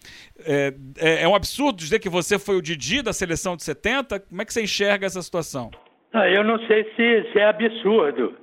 [0.47, 4.21] É, é, é, um absurdo dizer que você foi o Didi da seleção de 70.
[4.21, 5.71] Como é que você enxerga essa situação?
[6.13, 8.37] Ah, eu não sei se, se é absurdo.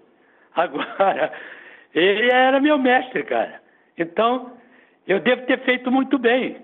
[0.56, 1.32] Agora,
[1.94, 3.62] ele era meu mestre, cara.
[3.98, 4.54] Então,
[5.08, 6.58] eu devo ter feito muito bem.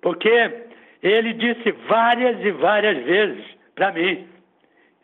[0.00, 0.66] Porque
[1.02, 4.28] ele disse várias e várias vezes para mim,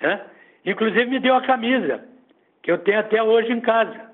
[0.01, 0.21] né?
[0.65, 2.05] inclusive me deu a camisa,
[2.63, 4.11] que eu tenho até hoje em casa.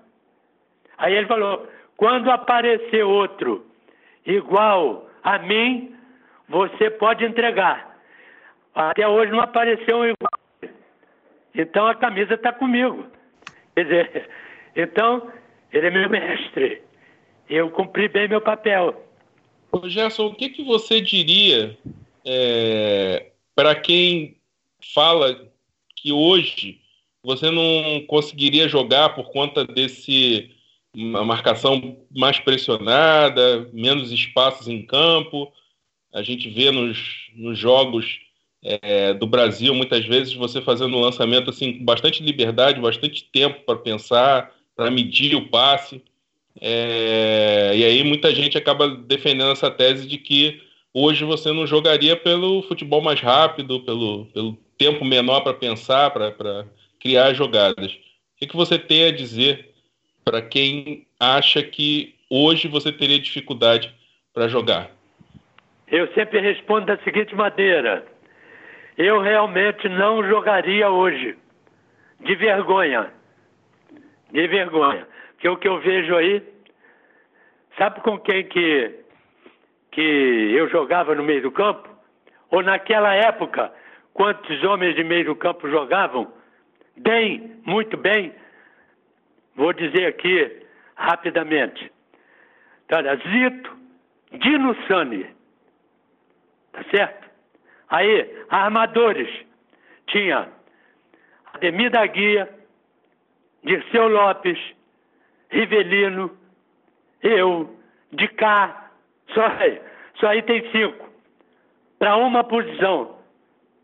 [0.96, 1.68] Aí ele falou:
[1.99, 3.66] quando aparecer outro
[4.24, 5.94] igual a mim,
[6.49, 7.99] você pode entregar.
[8.72, 10.72] Até hoje não apareceu um igual.
[11.53, 13.05] Então a camisa está comigo.
[13.74, 14.30] Quer dizer,
[14.76, 15.30] então
[15.72, 16.80] ele é meu mestre.
[17.51, 19.05] Eu cumpri bem meu papel.
[19.72, 21.76] Ô Gerson, o que, que você diria
[22.24, 24.36] é, para quem
[24.94, 25.51] fala
[25.96, 26.80] que hoje
[27.24, 30.57] você não conseguiria jogar por conta desse
[30.99, 35.53] uma marcação mais pressionada, menos espaços em campo.
[36.12, 36.99] A gente vê nos,
[37.36, 38.18] nos jogos
[38.62, 43.61] é, do Brasil muitas vezes você fazendo um lançamento assim com bastante liberdade, bastante tempo
[43.64, 46.03] para pensar, para medir o passe.
[46.61, 50.61] É, e aí muita gente acaba defendendo essa tese de que
[50.92, 56.66] hoje você não jogaria pelo futebol mais rápido, pelo, pelo tempo menor para pensar, para
[56.99, 57.92] criar jogadas.
[57.92, 59.68] O que, que você tem a dizer
[60.29, 63.95] para quem acha que hoje você teria dificuldade
[64.35, 64.91] para jogar?
[65.91, 68.05] Eu sempre respondo da seguinte maneira:
[68.99, 71.35] eu realmente não jogaria hoje,
[72.20, 73.11] de vergonha.
[74.31, 75.07] De vergonha
[75.39, 76.43] que o que eu vejo aí,
[77.79, 78.93] sabe com quem que,
[79.93, 81.89] que eu jogava no meio do campo?
[82.51, 83.72] Ou naquela época,
[84.12, 86.31] quantos homens de meio do campo jogavam?
[86.97, 88.35] Bem, muito bem.
[89.59, 90.62] Vou dizer aqui
[90.94, 91.92] rapidamente.
[93.28, 93.76] Zito,
[94.32, 95.26] Dino Sani.
[96.72, 97.28] Tá certo?
[97.90, 99.28] Aí, armadores.
[100.06, 100.48] Tinha
[101.52, 102.48] Ademir da Guia,
[103.64, 104.59] Dirceu Lopes,
[105.50, 106.30] Rivelino,
[107.22, 107.76] eu,
[108.12, 108.90] de cá,
[109.34, 109.42] só,
[110.20, 111.11] só aí tem cinco.
[111.98, 113.18] Para uma posição.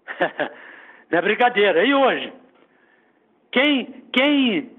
[1.11, 1.85] Não é brincadeira.
[1.85, 2.33] E hoje?
[3.51, 4.74] Quem, quem,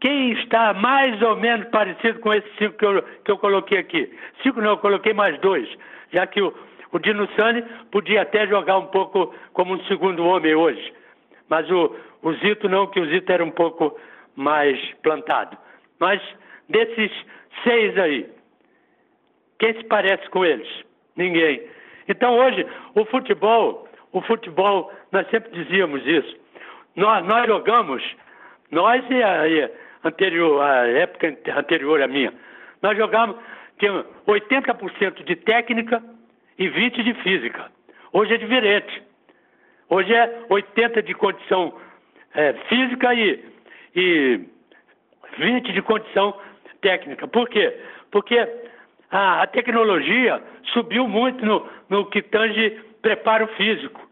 [0.00, 4.12] quem está mais ou menos parecido com esses cinco que eu, que eu coloquei aqui?
[4.42, 5.68] Cinco não, eu coloquei mais dois,
[6.12, 6.54] já que o,
[6.92, 10.92] o Dino Sani podia até jogar um pouco como um segundo homem hoje.
[11.48, 13.98] Mas o, o Zito não, que o Zito era um pouco
[14.34, 15.56] mais plantado.
[15.98, 16.20] Mas
[16.68, 17.10] desses
[17.64, 18.28] seis aí,
[19.58, 20.68] quem se parece com eles?
[21.16, 21.62] Ninguém.
[22.08, 26.36] Então hoje, o futebol, o futebol, nós sempre dizíamos isso,
[26.94, 28.02] nós, nós jogamos,
[28.70, 32.32] nós e a, e anterior, a época ante- anterior à minha,
[32.82, 33.36] nós jogávamos,
[33.78, 36.02] tinha 80% de técnica
[36.58, 37.70] e 20% de física.
[38.12, 39.02] Hoje é diferente.
[39.88, 41.74] Hoje é 80% de condição
[42.34, 43.44] eh, física e,
[43.94, 44.40] e
[45.38, 46.34] 20% de condição
[46.80, 47.28] técnica.
[47.28, 47.78] Por quê?
[48.10, 48.38] Porque
[49.10, 50.42] a, a tecnologia
[50.72, 52.70] subiu muito no, no que tange
[53.02, 54.06] preparo físico.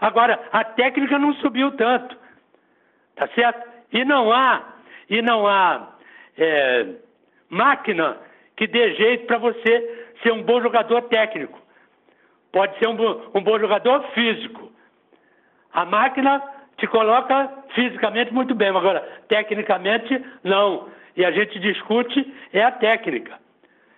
[0.00, 2.16] Agora, a técnica não subiu tanto.
[3.16, 3.68] Tá certo?
[3.92, 4.62] E não há,
[5.08, 5.96] e não há
[6.36, 6.86] é,
[7.48, 8.18] máquina
[8.56, 11.58] que dê jeito para você ser um bom jogador técnico.
[12.52, 12.96] Pode ser um,
[13.34, 14.72] um bom jogador físico.
[15.72, 16.42] A máquina
[16.76, 20.88] te coloca fisicamente muito bem, mas agora, tecnicamente, não.
[21.16, 23.38] E a gente discute é a técnica.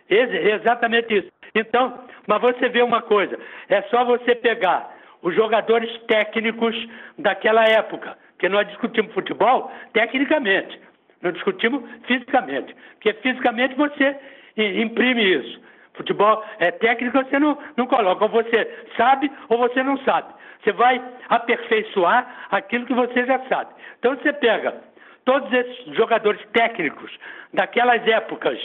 [0.08, 1.30] Ex- exatamente isso.
[1.54, 3.38] Então, mas você vê uma coisa,
[3.68, 6.74] é só você pegar os jogadores técnicos
[7.18, 10.80] daquela época, que nós discutimos futebol tecnicamente,
[11.22, 14.16] não discutimos fisicamente, porque fisicamente você
[14.56, 15.60] imprime isso.
[15.94, 20.32] Futebol é técnico, você não, não coloca, ou você sabe ou você não sabe.
[20.62, 23.74] Você vai aperfeiçoar aquilo que você já sabe.
[23.98, 24.82] Então você pega
[25.24, 27.10] todos esses jogadores técnicos
[27.52, 28.58] daquelas épocas,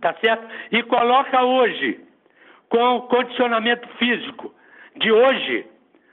[0.00, 0.46] tá certo?
[0.72, 2.00] E coloca hoje
[2.68, 4.54] com o condicionamento físico
[4.96, 5.66] de hoje,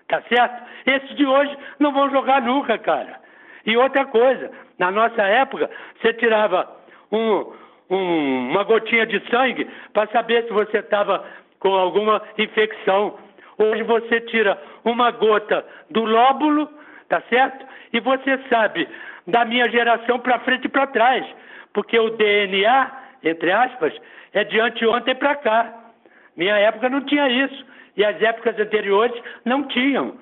[0.08, 0.64] tá certo?
[0.86, 3.20] Esses de hoje não vão jogar nunca, cara.
[3.68, 4.50] E outra coisa,
[4.80, 5.70] na nossa época,
[6.02, 6.72] você tirava
[7.12, 7.54] um-
[7.90, 11.26] um- uma gotinha de sangue para saber se você estava
[11.60, 13.20] com alguma infecção.
[13.58, 16.70] Hoje você tira uma gota do lóbulo,
[17.10, 17.66] tá certo?
[17.92, 18.88] E você sabe
[19.28, 21.26] da minha geração para frente e para trás,
[21.74, 22.92] porque o DNA,
[23.24, 23.94] entre aspas,
[24.32, 25.74] é de anteontem para cá.
[26.38, 27.66] Minha época não tinha isso.
[27.98, 30.14] E as épocas anteriores não tinham.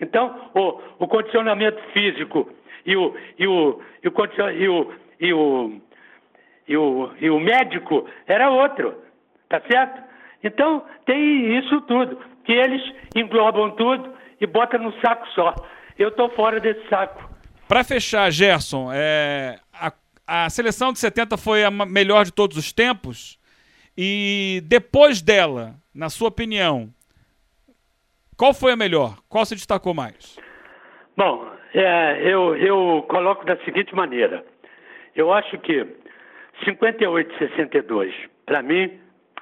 [0.00, 2.50] Então, o, o condicionamento físico
[2.84, 4.12] e o, e o, e o,
[4.50, 5.80] e o, e o,
[6.68, 8.94] e o, e o médico era outro.
[9.48, 10.02] Tá certo?
[10.42, 12.82] Então, tem isso tudo, que eles
[13.14, 15.54] englobam tudo e botam num saco só.
[15.98, 17.30] Eu estou fora desse saco.
[17.68, 19.92] Pra fechar, Gerson, é, a,
[20.26, 23.38] a seleção de 70 foi a melhor de todos os tempos.
[23.96, 26.92] E depois dela, na sua opinião,
[28.36, 29.18] qual foi a melhor?
[29.28, 30.36] Qual se destacou mais?
[31.16, 34.44] Bom, é, eu, eu coloco da seguinte maneira.
[35.14, 35.86] Eu acho que
[36.64, 38.14] 58 e 62,
[38.46, 38.98] para mim,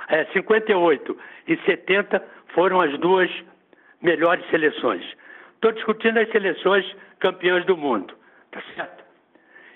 [0.09, 1.19] é, 58
[1.49, 2.23] e 70
[2.55, 3.31] foram as duas
[4.03, 5.05] melhores seleções.
[5.55, 6.87] Estou discutindo as seleções
[7.19, 8.15] campeãs do mundo,
[8.51, 9.05] tá certo?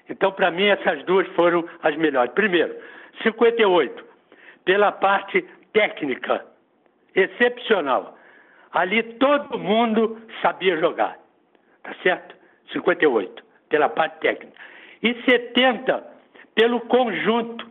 [0.09, 2.33] Então, para mim, essas duas foram as melhores.
[2.33, 2.75] Primeiro,
[3.23, 4.05] 58,
[4.65, 5.43] pela parte
[5.73, 6.45] técnica,
[7.15, 8.19] excepcional.
[8.73, 11.17] Ali todo mundo sabia jogar,
[11.83, 12.35] tá certo?
[12.73, 14.57] 58, pela parte técnica.
[15.03, 16.05] E 70,
[16.55, 17.67] pelo conjunto,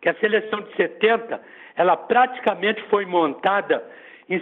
[0.00, 1.40] que a seleção de 70,
[1.74, 3.84] ela praticamente foi montada
[4.28, 4.40] em,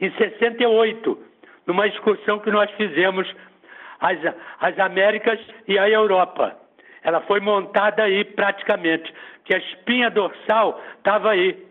[0.00, 1.18] em 68,
[1.66, 3.32] numa excursão que nós fizemos
[4.00, 4.18] às,
[4.60, 6.56] às Américas e à Europa.
[7.02, 9.12] Ela foi montada aí praticamente,
[9.44, 11.66] que a espinha dorsal estava aí.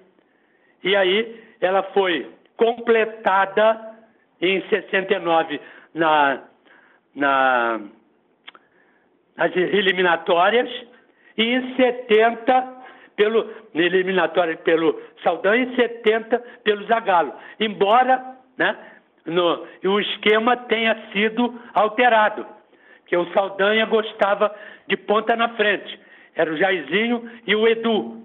[0.83, 3.95] E aí ela foi completada
[4.41, 5.59] em 69
[5.93, 6.41] na,
[7.15, 7.79] na,
[9.35, 10.69] nas eliminatórias
[11.37, 12.81] e em 70
[13.15, 17.33] pelo na eliminatória pelo Saldanha e 70 pelo Zagallo.
[17.59, 18.75] Embora, né,
[19.25, 22.45] no, o esquema tenha sido alterado,
[23.05, 24.53] que o Saldanha gostava
[24.87, 25.99] de ponta na frente.
[26.35, 28.21] Era o Jairzinho e o Edu.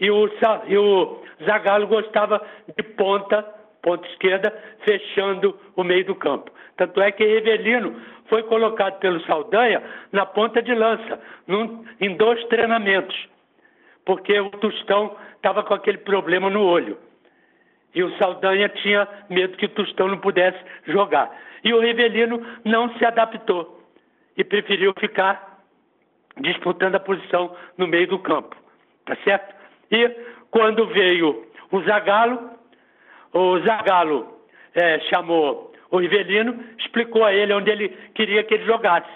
[0.00, 0.28] E o,
[0.66, 2.44] e o Zagallo gostava
[2.76, 3.44] de ponta,
[3.82, 4.50] ponta esquerda,
[4.84, 6.50] fechando o meio do campo.
[6.76, 12.42] Tanto é que Evelino foi colocado pelo Saldanha na ponta de lança, num- em dois
[12.46, 13.28] treinamentos,
[14.04, 16.98] porque o Tostão estava com aquele problema no olho.
[17.94, 21.30] E o Saldanha tinha medo que o Tostão não pudesse jogar.
[21.64, 23.82] E o Rivelino não se adaptou
[24.36, 25.58] e preferiu ficar
[26.40, 28.54] disputando a posição no meio do campo.
[29.04, 29.54] Tá certo?
[29.90, 30.08] E
[30.50, 32.50] quando veio o Zagallo,
[33.32, 34.38] o Zagallo
[34.74, 39.08] eh, chamou o Rivelino, explicou a ele onde ele queria que ele jogasse.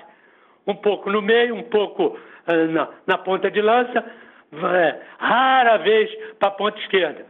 [0.66, 4.04] Um pouco no meio, um pouco eh, na, na ponta de lança,
[4.52, 7.26] eh, rara vez para a ponta esquerda.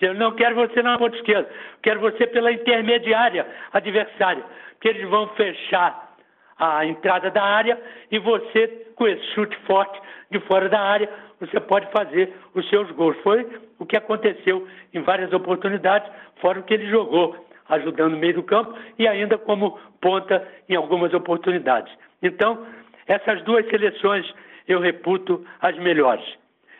[0.00, 1.48] Eu não quero você na ponta esquerda,
[1.82, 4.44] quero você pela intermediária adversária,
[4.80, 6.14] que eles vão fechar
[6.58, 7.80] a entrada da área
[8.10, 11.08] e você, com esse chute forte de fora da área,
[11.40, 13.16] você pode fazer os seus gols.
[13.22, 13.46] Foi
[13.78, 17.36] o que aconteceu em várias oportunidades, fora o que ele jogou,
[17.68, 21.92] ajudando no meio do campo e ainda como ponta em algumas oportunidades.
[22.22, 22.66] Então,
[23.06, 24.26] essas duas seleções
[24.66, 26.24] eu reputo as melhores.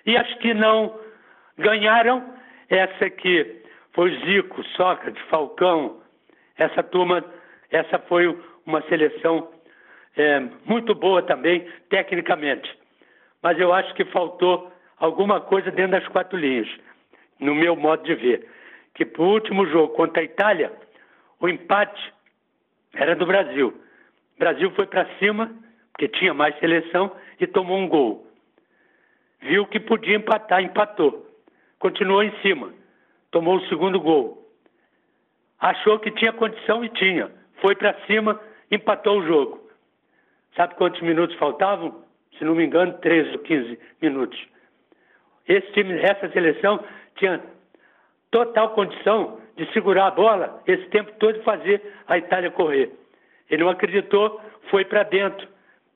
[0.06, 0.98] E as que não
[1.58, 2.24] ganharam,
[2.68, 3.62] essa que
[3.92, 6.00] foi Zico, Sócrates, Falcão,
[6.56, 7.24] essa turma,
[7.70, 8.36] essa foi
[8.66, 9.48] uma seleção
[10.16, 12.70] é, muito boa também, tecnicamente.
[13.42, 16.68] Mas eu acho que faltou alguma coisa dentro das quatro linhas,
[17.38, 18.48] no meu modo de ver.
[18.94, 20.72] Que para o último jogo contra a Itália,
[21.40, 22.12] o empate
[22.94, 23.68] era do Brasil.
[24.36, 25.50] O Brasil foi para cima,
[25.92, 27.10] porque tinha mais seleção,
[27.40, 28.26] e tomou um gol.
[29.40, 31.28] Viu que podia empatar, empatou.
[31.78, 32.72] Continuou em cima,
[33.30, 34.42] tomou o segundo gol.
[35.60, 37.30] Achou que tinha condição e tinha.
[37.60, 38.40] Foi para cima,
[38.70, 39.63] empatou o jogo.
[40.56, 42.04] Sabe quantos minutos faltavam?
[42.38, 44.46] Se não me engano, 13 ou 15 minutos.
[45.48, 46.82] Esse time, essa seleção
[47.16, 47.40] tinha
[48.30, 52.90] total condição de segurar a bola esse tempo todo e fazer a Itália correr.
[53.50, 54.40] Ele não acreditou,
[54.70, 55.46] foi para dentro.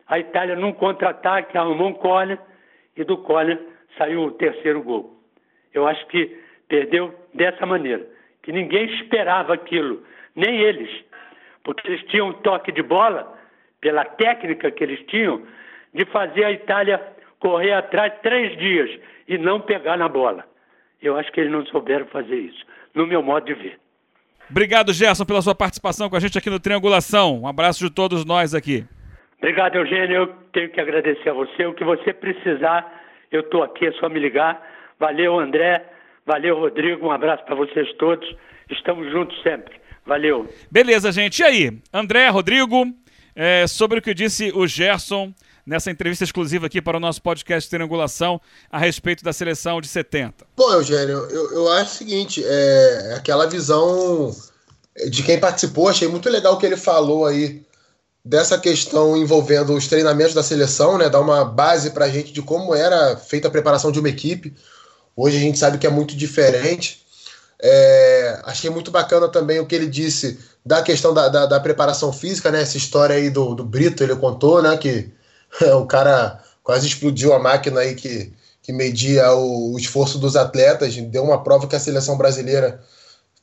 [0.06, 2.38] A Itália, num contra-ataque, arrumou um corner
[2.96, 3.58] e do corner
[3.96, 5.16] saiu o terceiro gol.
[5.72, 8.06] Eu acho que perdeu dessa maneira,
[8.42, 10.02] que ninguém esperava aquilo,
[10.34, 10.90] nem eles,
[11.64, 13.37] porque eles tinham um toque de bola,
[13.80, 15.42] pela técnica que eles tinham,
[15.94, 17.00] de fazer a Itália
[17.38, 18.90] correr atrás três dias
[19.26, 20.44] e não pegar na bola.
[21.00, 22.64] Eu acho que eles não souberam fazer isso,
[22.94, 23.78] no meu modo de ver.
[24.50, 27.42] Obrigado, Gerson, pela sua participação com a gente aqui no Triangulação.
[27.42, 28.84] Um abraço de todos nós aqui.
[29.36, 30.16] Obrigado, Eugênio.
[30.16, 31.66] Eu tenho que agradecer a você.
[31.66, 32.90] O que você precisar,
[33.30, 34.60] eu estou aqui, é só me ligar.
[34.98, 35.84] Valeu, André.
[36.26, 37.06] Valeu, Rodrigo.
[37.06, 38.28] Um abraço para vocês todos.
[38.70, 39.78] Estamos juntos sempre.
[40.04, 40.48] Valeu.
[40.70, 41.40] Beleza, gente.
[41.40, 41.78] E aí?
[41.92, 42.84] André, Rodrigo,
[43.40, 45.32] é, sobre o que disse o Gerson
[45.64, 50.44] nessa entrevista exclusiva aqui para o nosso podcast Triangulação a respeito da seleção de 70.
[50.56, 54.34] Bom, Eugênio, eu, eu acho o seguinte, é aquela visão
[55.08, 57.62] de quem participou, achei muito legal o que ele falou aí
[58.24, 62.42] dessa questão envolvendo os treinamentos da seleção, né, dar uma base para a gente de
[62.42, 64.52] como era feita a preparação de uma equipe.
[65.14, 67.06] Hoje a gente sabe que é muito diferente.
[67.62, 70.38] É, achei muito bacana também o que ele disse
[70.68, 72.60] da questão da, da, da, preparação física, né?
[72.60, 74.76] Essa história aí do, do Brito, ele contou, né?
[74.76, 75.10] Que
[75.74, 80.94] o cara quase explodiu a máquina aí que, que media o, o esforço dos atletas.
[80.94, 82.84] Deu uma prova que a seleção brasileira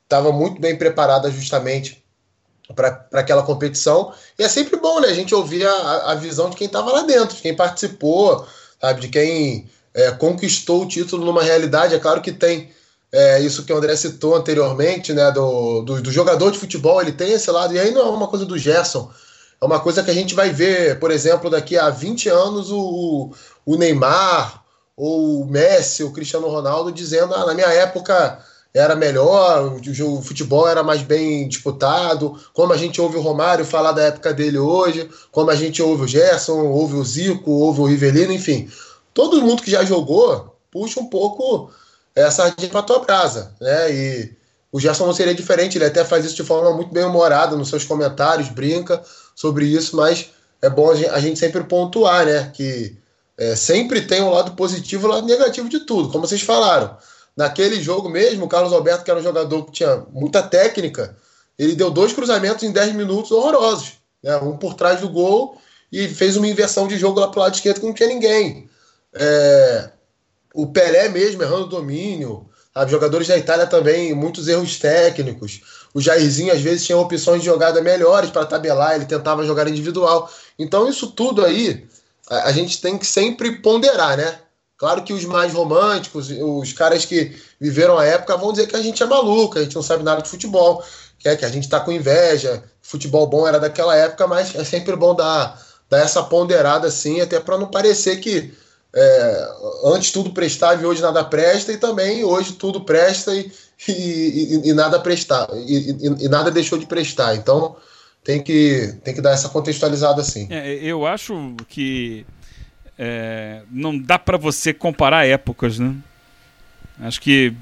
[0.03, 2.05] estava muito bem preparada justamente
[2.75, 4.13] para aquela competição.
[4.37, 5.07] E é sempre bom, né?
[5.07, 8.45] A gente ouvir a, a visão de quem estava lá dentro, de quem participou,
[8.79, 9.01] sabe?
[9.01, 11.95] De quem é, conquistou o título numa realidade.
[11.95, 12.69] É claro que tem
[13.15, 15.31] é, isso que o André citou anteriormente, né?
[15.31, 17.73] Do, do, do, jogador de futebol, ele tem esse lado.
[17.73, 19.09] E aí não é uma coisa do Gerson.
[19.61, 23.31] É uma coisa que a gente vai ver, por exemplo, daqui a 20 anos o,
[23.65, 24.63] o Neymar,
[24.97, 28.39] ou o Messi, o Cristiano Ronaldo dizendo: ah, na minha época
[28.73, 33.93] era melhor, o futebol era mais bem disputado, como a gente ouve o Romário falar
[33.93, 37.85] da época dele hoje, como a gente ouve o Gerson, ouve o Zico, ouve o
[37.85, 38.69] Rivelino, enfim.
[39.13, 41.71] Todo mundo que já jogou puxa um pouco
[42.15, 43.91] essa sardinha para tua brasa, né?
[43.91, 44.33] E
[44.71, 47.69] o Gerson não seria diferente, ele até faz isso de forma muito bem humorada nos
[47.69, 49.01] seus comentários, brinca
[49.35, 50.29] sobre isso, mas
[50.61, 52.51] é bom a gente sempre pontuar, né?
[52.53, 52.97] Que
[53.37, 56.97] é, sempre tem um lado positivo e um lado negativo de tudo, como vocês falaram.
[57.35, 61.15] Naquele jogo mesmo, o Carlos Alberto, que era um jogador que tinha muita técnica,
[61.59, 63.93] ele deu dois cruzamentos em 10 minutos horrorosos.
[64.23, 64.35] Né?
[64.37, 65.59] Um por trás do gol
[65.91, 68.69] e fez uma inversão de jogo lá pro lado esquerdo que não tinha ninguém.
[69.13, 69.89] É...
[70.55, 72.49] O Pelé mesmo errando domínio.
[72.73, 72.89] Sabe?
[72.89, 75.61] Jogadores da Itália também, muitos erros técnicos.
[75.93, 80.31] O Jairzinho às vezes tinha opções de jogada melhores para tabelar, ele tentava jogar individual.
[80.57, 81.85] Então isso tudo aí
[82.29, 84.39] a, a gente tem que sempre ponderar, né?
[84.77, 88.81] Claro que os mais românticos, os caras que viveram a época vão dizer que a
[88.81, 90.83] gente é maluco, a gente não sabe nada de futebol,
[91.17, 94.65] que, é, que a gente está com inveja, futebol bom era daquela época, mas é
[94.65, 98.53] sempre bom dar, dar essa ponderada assim, até para não parecer que
[98.95, 99.51] é,
[99.83, 103.51] antes tudo prestava e hoje nada presta, e também hoje tudo presta e,
[103.87, 107.35] e, e, e nada prestar, e, nada deixou de prestar.
[107.35, 107.75] Então
[108.23, 110.47] tem que, tem que dar essa contextualizada assim.
[110.49, 112.25] É, eu acho que
[112.97, 115.93] é, não dá para você comparar épocas, né?
[117.01, 117.53] Acho que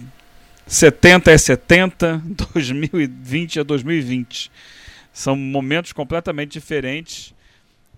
[0.67, 2.21] 70 é 70,
[2.53, 4.51] 2020 é 2020.
[5.11, 7.34] São momentos completamente diferentes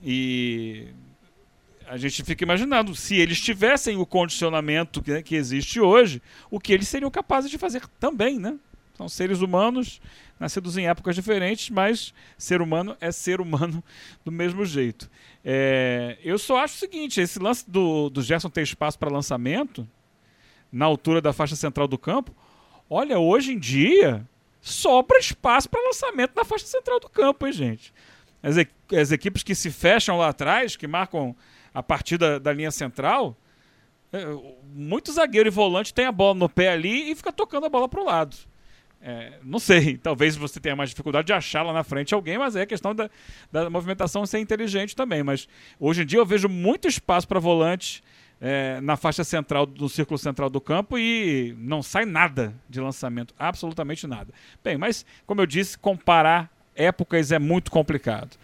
[0.02, 0.88] e
[1.88, 6.74] a gente fica imaginando se eles tivessem o condicionamento que, que existe hoje, o que
[6.74, 8.58] eles seriam capazes de fazer também, né?
[8.96, 10.00] São seres humanos
[10.40, 13.84] nascidos em épocas diferentes, mas ser humano é ser humano
[14.24, 15.10] do mesmo jeito.
[15.44, 19.88] É, eu só acho o seguinte: esse lance do, do Gerson ter espaço para lançamento,
[20.72, 22.36] na altura da faixa central do campo,
[22.90, 24.28] olha, hoje em dia
[24.62, 27.94] sobra espaço para lançamento na faixa central do campo, hein, gente?
[28.46, 28.58] as,
[28.96, 31.36] as equipes que se fecham lá atrás, que marcam
[31.76, 33.38] a partida da linha central,
[34.14, 34.26] é,
[34.74, 37.90] muito zagueiro e volante tem a bola no pé ali e fica tocando a bola
[37.90, 38.36] pro lado.
[39.02, 42.56] É, não sei, talvez você tenha mais dificuldade de achar lá na frente alguém, mas
[42.56, 43.10] é questão da,
[43.52, 45.22] da movimentação ser inteligente também.
[45.22, 48.02] Mas hoje em dia eu vejo muito espaço para volante
[48.40, 53.34] é, na faixa central, no círculo central do campo e não sai nada de lançamento,
[53.38, 54.34] absolutamente nada.
[54.64, 58.38] Bem, mas como eu disse, comparar épocas é muito complicado.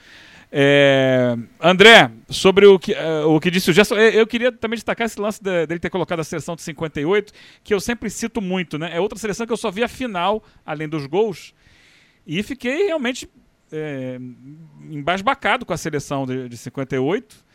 [0.53, 4.75] É, André, sobre o que, eh, o que disse o Gerson, eu, eu queria também
[4.75, 7.31] destacar esse lance de- dele ter colocado a seleção de 58,
[7.63, 8.89] que eu sempre cito muito, né?
[8.93, 11.53] É outra seleção que eu só vi a final, além dos gols,
[12.27, 13.29] e fiquei realmente
[13.71, 14.19] é,
[14.89, 17.49] embasbacado com a seleção de, de 58.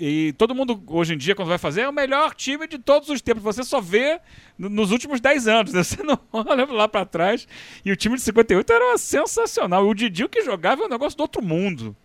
[0.00, 3.08] E todo mundo, hoje em dia, quando vai fazer, é o melhor time de todos
[3.08, 3.42] os tempos.
[3.44, 4.20] Você só vê
[4.58, 5.72] no- nos últimos 10 anos.
[5.72, 5.82] né?
[5.84, 7.46] Você não olha lá pra trás.
[7.84, 9.84] E o time de 58 era sensacional.
[9.86, 11.96] E o Didi o que jogava é um negócio do outro mundo.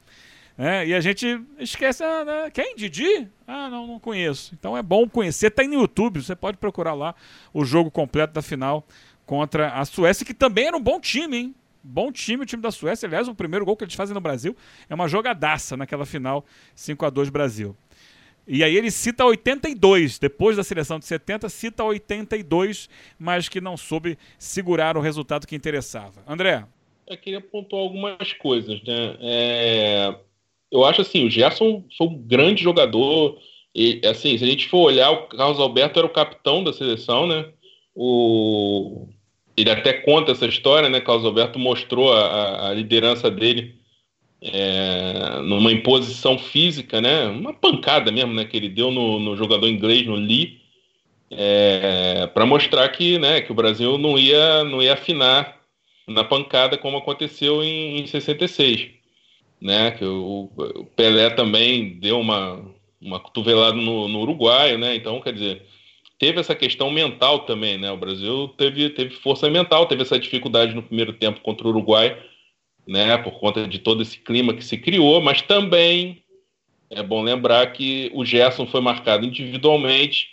[0.57, 0.87] Né?
[0.87, 2.03] e a gente esquece.
[2.03, 2.51] Ah, né?
[2.51, 2.75] Quem?
[2.75, 3.27] Didi?
[3.47, 4.53] Ah, não, não conheço.
[4.53, 5.49] Então é bom conhecer.
[5.51, 6.21] Tá aí no YouTube.
[6.21, 7.15] Você pode procurar lá
[7.53, 8.85] o jogo completo da final
[9.25, 11.55] contra a Suécia, que também era um bom time, hein?
[11.83, 13.07] Bom time o time da Suécia.
[13.07, 14.55] Aliás, o primeiro gol que eles fazem no Brasil
[14.89, 16.45] é uma jogadaça naquela final
[16.75, 17.75] 5 a 2 Brasil.
[18.47, 23.77] E aí ele cita 82, depois da seleção de 70, cita 82, mas que não
[23.77, 26.21] soube segurar o resultado que interessava.
[26.27, 26.65] André,
[27.07, 29.17] Eu queria pontuar algumas coisas, né?
[29.21, 30.15] É,
[30.73, 33.37] eu acho assim, o Gerson foi um grande jogador.
[33.75, 37.27] E, assim, se a gente for olhar, o Carlos Alberto era o capitão da seleção,
[37.27, 37.45] né?
[37.95, 39.07] O...
[39.55, 40.99] Ele até conta essa história, né?
[40.99, 43.75] Carlos Alberto mostrou a, a- liderança dele
[44.41, 47.25] é, numa imposição física, né?
[47.27, 48.45] Uma pancada mesmo, né?
[48.45, 50.59] Que ele deu no, no jogador inglês, no Lee,
[52.33, 53.41] para mostrar que, né?
[53.41, 55.59] Que o Brasil não ia, não ia afinar
[56.07, 58.89] na pancada como aconteceu em, em 66,
[59.63, 59.91] né?
[59.91, 62.61] Que o, o Pelé também deu uma,
[63.01, 64.93] uma cotovelada no, no Uruguai, né?
[64.93, 65.63] Então, quer dizer,
[66.19, 67.89] teve essa questão mental também, né?
[67.89, 72.21] O Brasil teve, teve força mental, teve essa dificuldade no primeiro tempo contra o Uruguai,
[72.85, 73.17] né?
[73.17, 76.21] Por conta de todo esse clima que se criou, mas também
[76.89, 80.27] é bom lembrar que o Gerson foi marcado individualmente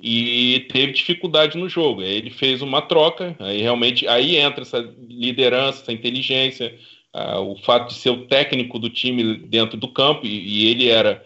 [0.00, 2.02] e teve dificuldade no jogo.
[2.02, 4.78] Aí ele fez uma troca, aí realmente aí entra essa
[5.08, 6.72] liderança, essa inteligência,
[7.16, 10.90] ah, o fato de ser o técnico do time dentro do campo e, e ele
[10.90, 11.24] era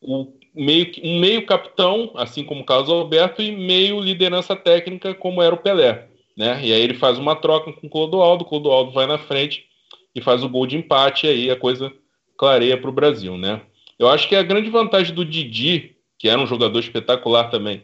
[0.00, 5.42] o meio, um meio capitão, assim como o Carlos Alberto, e meio liderança técnica, como
[5.42, 6.06] era o Pelé.
[6.36, 6.60] Né?
[6.64, 9.66] E aí ele faz uma troca com o Clodoaldo, o Clodoaldo vai na frente
[10.14, 11.92] e faz o gol de empate, e aí a coisa
[12.38, 13.36] clareia para o Brasil.
[13.36, 13.60] Né?
[13.98, 17.82] Eu acho que a grande vantagem do Didi, que era um jogador espetacular também,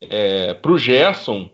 [0.00, 1.50] é, para o Gerson,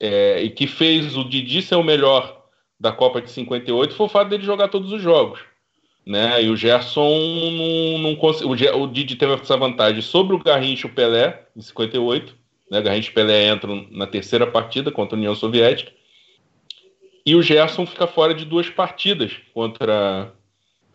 [0.00, 2.41] é, e que fez o Didi ser o melhor
[2.82, 5.38] da Copa de 58, foi o fato dele jogar todos os jogos.
[6.04, 6.42] Né?
[6.42, 8.50] E o Gerson não, não conseguiu.
[8.82, 12.34] O, Didi teve essa vantagem sobre o Garrincha e o Pelé, em 58.
[12.68, 12.82] Né?
[12.82, 15.92] Garrincha e Pelé entram na terceira partida contra a União Soviética.
[17.24, 20.32] E o Gerson fica fora de duas partidas contra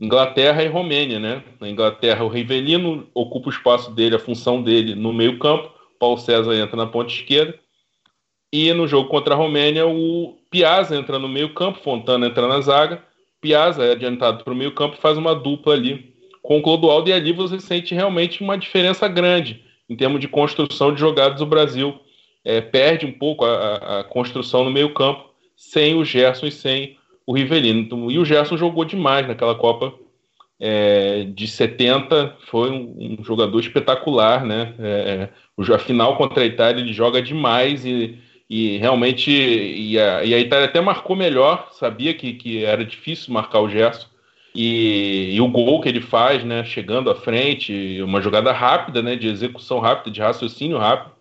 [0.02, 1.22] Inglaterra e Romênia.
[1.22, 1.42] Né?
[1.58, 5.72] Na Inglaterra, o Rivelino ocupa o espaço dele, a função dele no meio-campo.
[5.98, 7.58] Paulo César entra na ponta esquerda.
[8.52, 13.04] E no jogo contra a Romênia, o Piazza entra no meio-campo, Fontana entra na zaga.
[13.41, 17.10] Piazza é adiantado para o meio-campo e faz uma dupla ali com o Clodoaldo.
[17.10, 21.41] E ali você sente realmente uma diferença grande em termos de construção de jogadas.
[21.41, 22.00] O Brasil
[22.43, 25.26] é, perde um pouco a, a- construção no meio-campo
[25.56, 27.80] sem o Gerson e sem o Rivelino.
[27.82, 29.94] Então, e o Gerson jogou demais naquela Copa
[30.60, 34.74] é, de 70, foi um, um jogador espetacular, né?
[34.80, 38.18] É, o, a final contra a Itália ele joga demais e,
[38.49, 43.34] e realmente e a, e a Itália até marcou melhor, sabia que, que era difícil
[43.34, 44.07] marcar o Gerson.
[44.56, 49.15] E, e o gol que ele faz, né, chegando à frente, uma jogada rápida, né,
[49.15, 51.11] de execução rápida, de raciocínio rápido.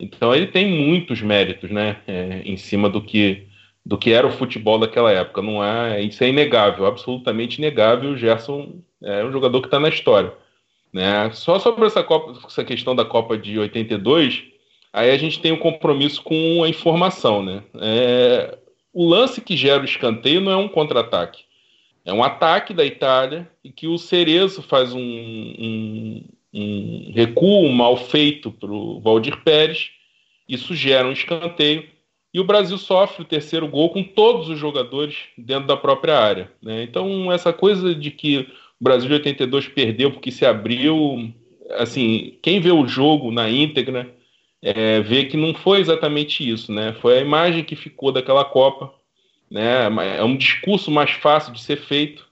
[0.00, 3.46] Então ele tem muitos méritos, né, é, em cima do que
[3.84, 5.40] do que era o futebol daquela época.
[5.40, 8.10] Não é, isso é inegável, absolutamente inegável.
[8.10, 10.30] O Gerson é um jogador que está na história,
[10.92, 11.30] né?
[11.32, 14.44] Só sobre essa Copa, essa questão da Copa de 82,
[14.98, 17.62] aí a gente tem um compromisso com a informação, né?
[17.80, 18.58] É,
[18.92, 21.44] o lance que gera o escanteio não é um contra-ataque,
[22.04, 27.96] é um ataque da Itália e que o Cerezo faz um, um, um recuo mal
[27.96, 29.90] feito para o Valdir Pérez.
[30.48, 31.86] Isso gera um escanteio
[32.32, 36.50] e o Brasil sofre o terceiro gol com todos os jogadores dentro da própria área.
[36.62, 36.82] Né?
[36.82, 38.48] Então, essa coisa de que
[38.80, 41.32] o Brasil de 82 perdeu porque se abriu,
[41.72, 44.17] assim, quem vê o jogo na íntegra
[44.62, 46.92] é, vê que não foi exatamente isso, né?
[47.00, 48.92] Foi a imagem que ficou daquela Copa,
[49.50, 49.86] né?
[50.18, 52.26] É um discurso mais fácil de ser feito,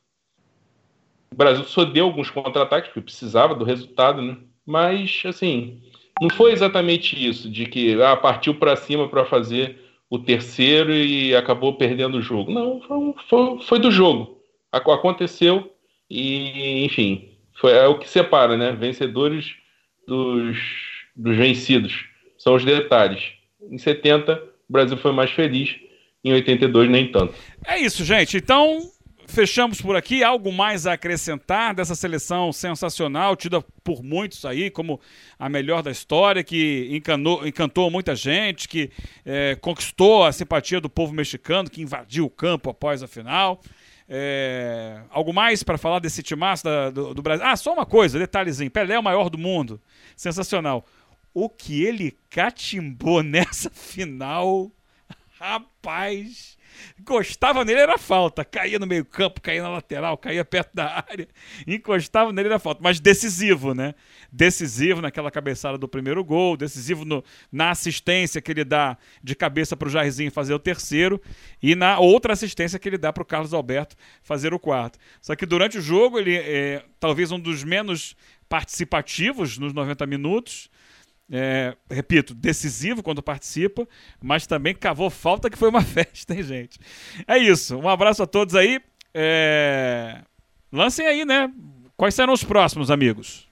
[1.33, 4.37] O Brasil só deu alguns contra-ataques, porque precisava do resultado, né?
[4.65, 5.81] Mas, assim,
[6.21, 9.79] não foi exatamente isso, de que ah, partiu para cima para fazer
[10.09, 12.51] o terceiro e acabou perdendo o jogo.
[12.51, 14.41] Não, foi, foi, foi do jogo.
[14.73, 15.73] Aconteceu
[16.09, 18.73] e, enfim, foi, é o que separa, né?
[18.73, 19.55] Vencedores
[20.07, 20.59] dos,
[21.15, 22.05] dos vencidos.
[22.47, 23.33] São os detalhes.
[23.61, 24.35] Em 70,
[24.69, 25.75] o Brasil foi mais feliz.
[26.23, 27.35] Em 82, nem tanto.
[27.67, 28.37] É isso, gente.
[28.37, 28.89] Então,
[29.27, 30.23] fechamos por aqui.
[30.23, 35.01] Algo mais a acrescentar dessa seleção sensacional, tida por muitos aí como
[35.37, 38.93] a melhor da história, que encanou, encantou muita gente, que
[39.25, 43.61] é, conquistou a simpatia do povo mexicano, que invadiu o campo após a final.
[44.09, 47.45] É, algo mais para falar desse timaço da, do, do, Brasil?
[47.45, 48.71] Ah, só uma coisa, detalhezinho.
[48.71, 49.81] Pelé é o maior do mundo.
[50.17, 50.87] Sensacional.
[51.39, 54.73] O que ele catimbou nessa final,
[55.39, 56.57] rapaz
[56.99, 58.43] encostava nele era falta.
[58.43, 61.29] Caía no meio-campo, caía na lateral, caía perto da área.
[61.67, 62.81] Encostava nele era falta.
[62.83, 63.95] Mas decisivo, né?
[64.33, 67.23] Decisivo naquela cabeçada do primeiro gol, decisivo no,
[67.53, 71.21] na assistência que ele dá de cabeça para o Jairzinho fazer o terceiro
[71.63, 74.99] e na outra assistência que ele dá para o Carlos Alberto fazer o quarto.
[75.21, 78.17] Só que durante o jogo, ele é talvez um dos menos
[78.49, 80.71] participativos nos 90 minutos
[81.31, 83.87] é, repito, decisivo quando participa,
[84.23, 86.79] mas também cavou falta que foi uma festa, hein, gente?
[87.27, 87.77] É isso.
[87.77, 88.81] Um abraço a todos aí.
[89.13, 90.21] É...
[90.73, 91.51] Lancem aí, né?
[91.97, 93.49] Quais serão os próximos, amigos?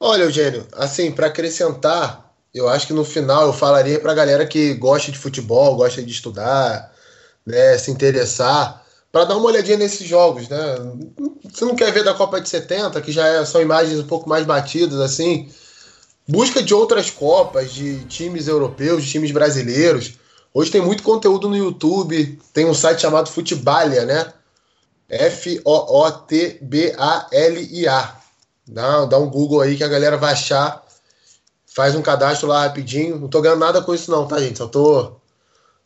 [0.00, 4.74] Olha, Eugênio, assim, para acrescentar, eu acho que no final eu falaria pra galera que
[4.74, 6.92] gosta de futebol, gosta de estudar,
[7.46, 10.58] né, se interessar, para dar uma olhadinha nesses jogos, né?
[11.44, 14.44] Você não quer ver da Copa de 70, que já são imagens um pouco mais
[14.44, 15.48] batidas, assim,
[16.26, 20.14] busca de outras Copas, de times europeus, de times brasileiros.
[20.54, 24.32] Hoje tem muito conteúdo no YouTube, tem um site chamado Futebalia, né?
[25.08, 26.22] F-O-O-T-B-A-L-I-A.
[28.66, 30.82] Dá, dá um Google aí que a galera vai achar.
[31.66, 33.18] Faz um cadastro lá rapidinho.
[33.18, 34.58] Não tô ganhando nada com isso, não, tá, gente?
[34.58, 35.16] Só tô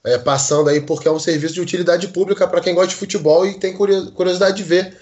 [0.05, 3.47] é, passando aí porque é um serviço de utilidade pública para quem gosta de futebol
[3.47, 4.97] e tem curiosidade de ver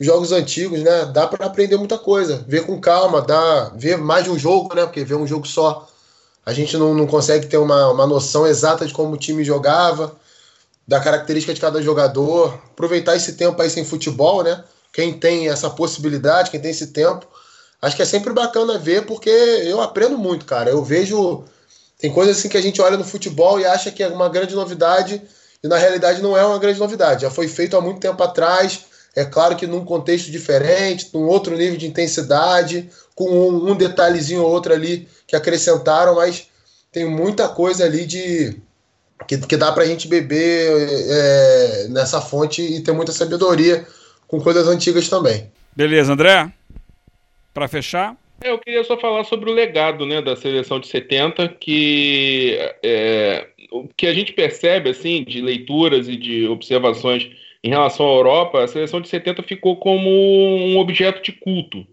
[0.00, 1.06] jogos antigos, né?
[1.06, 2.44] Dá para aprender muita coisa.
[2.46, 4.84] Ver com calma, dá, ver mais de um jogo, né?
[4.84, 5.88] Porque ver um jogo só,
[6.46, 10.14] a gente não, não consegue ter uma, uma noção exata de como o time jogava,
[10.86, 12.54] da característica de cada jogador.
[12.72, 14.62] Aproveitar esse tempo aí sem futebol, né?
[14.92, 17.26] Quem tem essa possibilidade, quem tem esse tempo,
[17.82, 20.70] acho que é sempre bacana ver, porque eu aprendo muito, cara.
[20.70, 21.44] Eu vejo.
[21.98, 24.54] Tem coisas assim que a gente olha no futebol e acha que é uma grande
[24.54, 25.20] novidade,
[25.62, 27.22] e na realidade não é uma grande novidade.
[27.22, 28.86] Já foi feito há muito tempo atrás
[29.18, 34.42] é claro que num contexto diferente, num outro nível de intensidade, com um, um detalhezinho
[34.42, 36.46] ou outro ali que acrescentaram, mas
[36.92, 38.56] tem muita coisa ali de
[39.26, 40.70] que, que dá para a gente beber
[41.10, 43.84] é, nessa fonte e ter muita sabedoria
[44.28, 45.50] com coisas antigas também.
[45.74, 46.52] Beleza, André?
[47.52, 48.16] Para fechar?
[48.40, 53.48] É, eu queria só falar sobre o legado né, da seleção de 70, que é,
[53.72, 57.28] o que a gente percebe assim de leituras e de observações
[57.62, 61.86] em relação à Europa, a seleção de 70 ficou como um objeto de culto,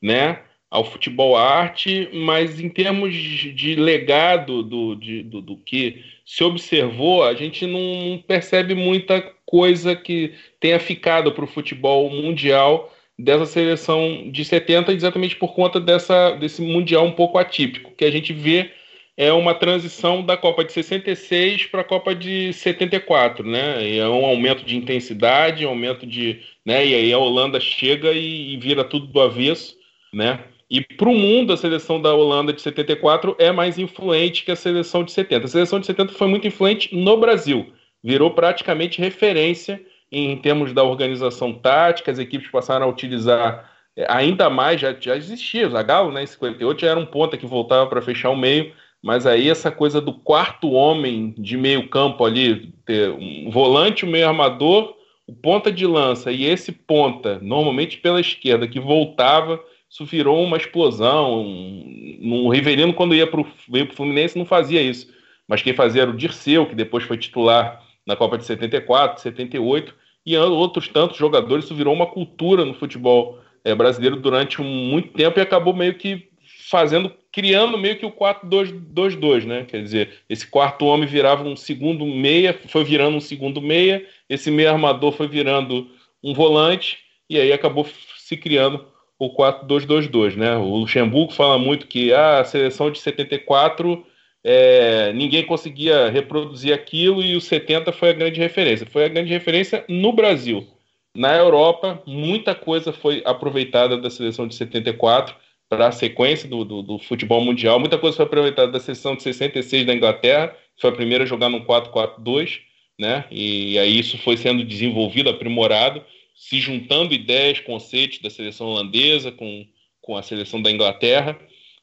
[0.00, 0.40] né?
[0.70, 7.24] Ao futebol arte, mas em termos de legado do, de, do, do, que se observou,
[7.24, 14.30] a gente não percebe muita coisa que tenha ficado para o futebol mundial dessa seleção
[14.30, 18.70] de 70, exatamente por conta dessa, desse mundial um pouco atípico, que a gente vê
[19.18, 23.84] é uma transição da Copa de 66 para a Copa de 74, né?
[23.84, 26.86] E é um aumento de intensidade, um aumento de, né?
[26.86, 29.76] E aí a Holanda chega e, e vira tudo do avesso,
[30.14, 30.44] né?
[30.70, 34.56] E para o mundo, a seleção da Holanda de 74 é mais influente que a
[34.56, 35.46] seleção de 70.
[35.46, 37.72] A seleção de 70 foi muito influente no Brasil,
[38.04, 39.82] virou praticamente referência
[40.12, 45.16] em termos da organização tática, as equipes passaram a utilizar é, ainda mais, já, já
[45.16, 48.36] existia, o Zagallo, né, em 58 já era um ponta que voltava para fechar o
[48.36, 48.72] meio,
[49.02, 54.10] mas aí essa coisa do quarto homem de meio campo ali, ter um volante, um
[54.10, 54.94] meio armador,
[55.26, 60.56] o ponta de lança e esse ponta, normalmente pela esquerda, que voltava, isso virou uma
[60.56, 61.42] explosão.
[61.42, 65.08] Um, um Riverino, quando ia pro, veio para o Fluminense, não fazia isso.
[65.46, 69.94] Mas quem fazia era o Dirceu, que depois foi titular na Copa de 74, 78,
[70.26, 71.64] e outros tantos jogadores.
[71.64, 76.28] Isso virou uma cultura no futebol é, brasileiro durante muito tempo e acabou meio que
[76.70, 79.64] fazendo, criando meio que o 4-2-2-2, né?
[79.64, 84.50] Quer dizer, esse quarto homem virava um segundo meia, foi virando um segundo meia, esse
[84.50, 85.88] meio armador foi virando
[86.20, 86.98] um volante,
[87.30, 87.86] e aí acabou
[88.18, 88.84] se criando
[89.16, 90.56] o 4-2-2-2, né?
[90.56, 94.04] O Luxemburgo fala muito que ah, a seleção de 74
[94.42, 98.84] é, ninguém conseguia reproduzir aquilo e o 70 foi a grande referência.
[98.84, 100.66] Foi a grande referência no Brasil.
[101.14, 105.36] Na Europa, muita coisa foi aproveitada da seleção de 74
[105.68, 107.78] para a sequência do, do, do, futebol mundial.
[107.78, 111.48] Muita coisa foi aproveitada da seleção de 66 da Inglaterra, foi a primeira a jogar
[111.48, 112.60] no 4-4-2,
[112.98, 113.26] né?
[113.30, 116.02] E aí isso foi sendo desenvolvido, aprimorado,
[116.34, 119.66] se juntando ideias, conceitos da seleção holandesa com,
[120.00, 121.38] com a seleção da Inglaterra.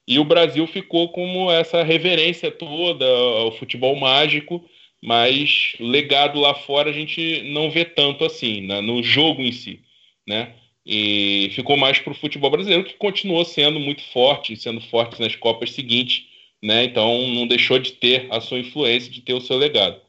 [0.07, 4.63] E o Brasil ficou como essa reverência toda ao futebol mágico,
[5.03, 8.81] mas legado lá fora a gente não vê tanto assim, né?
[8.81, 9.81] no jogo em si,
[10.27, 10.55] né?
[10.85, 15.35] E ficou mais para o futebol brasileiro, que continuou sendo muito forte, sendo forte nas
[15.35, 16.25] Copas seguintes,
[16.61, 16.83] né?
[16.83, 19.99] Então não deixou de ter a sua influência, de ter o seu legado.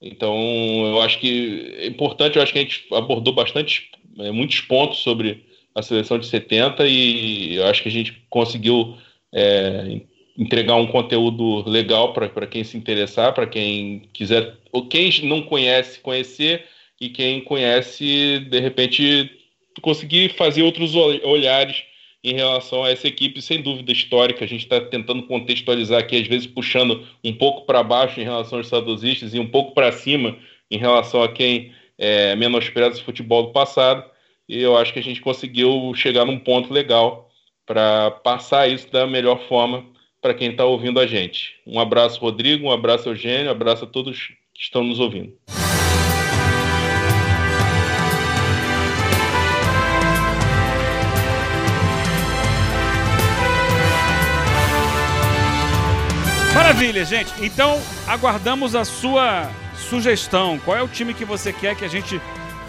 [0.00, 0.36] Então
[0.86, 4.98] eu acho que é importante, eu acho que a gente abordou bastante, é, muitos pontos
[4.98, 5.44] sobre
[5.74, 8.96] a seleção de 70 e eu acho que a gente conseguiu
[9.34, 10.00] é,
[10.38, 16.00] entregar um conteúdo legal para quem se interessar, para quem quiser, ou quem não conhece,
[16.00, 16.64] conhecer,
[17.00, 19.30] e quem conhece, de repente,
[19.80, 21.84] conseguir fazer outros olhares
[22.22, 24.44] em relação a essa equipe, sem dúvida histórica.
[24.44, 28.58] A gente está tentando contextualizar aqui, às vezes puxando um pouco para baixo em relação
[28.58, 30.36] aos saudosistas e um pouco para cima
[30.70, 34.04] em relação a quem é, menospreza o futebol do passado.
[34.48, 37.30] E eu acho que a gente conseguiu chegar num ponto legal
[37.64, 39.84] para passar isso da melhor forma
[40.20, 41.54] para quem está ouvindo a gente.
[41.66, 45.32] Um abraço, Rodrigo, um abraço, Eugênio, um abraço a todos que estão nos ouvindo.
[56.66, 57.32] Maravilha, gente.
[57.38, 59.48] Então, aguardamos a sua
[59.88, 60.58] sugestão.
[60.64, 62.20] Qual é o time que você quer que a gente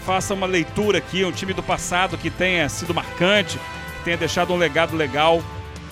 [0.06, 1.24] faça uma leitura aqui?
[1.24, 3.58] Um time do passado que tenha sido marcante,
[3.98, 5.42] que tenha deixado um legado legal.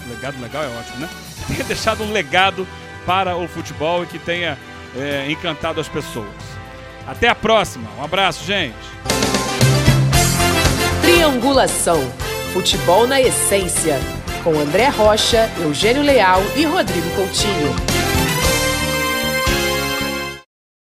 [0.08, 1.08] Legado legal é ótimo, né?
[1.48, 2.64] Tenha deixado um legado
[3.04, 4.56] para o futebol e que tenha
[4.96, 6.28] é, encantado as pessoas.
[7.08, 7.90] Até a próxima.
[7.98, 8.76] Um abraço, gente.
[11.02, 12.08] Triangulação.
[12.52, 13.98] Futebol na essência
[14.44, 17.95] com André Rocha, Eugênio Leal e Rodrigo Coutinho.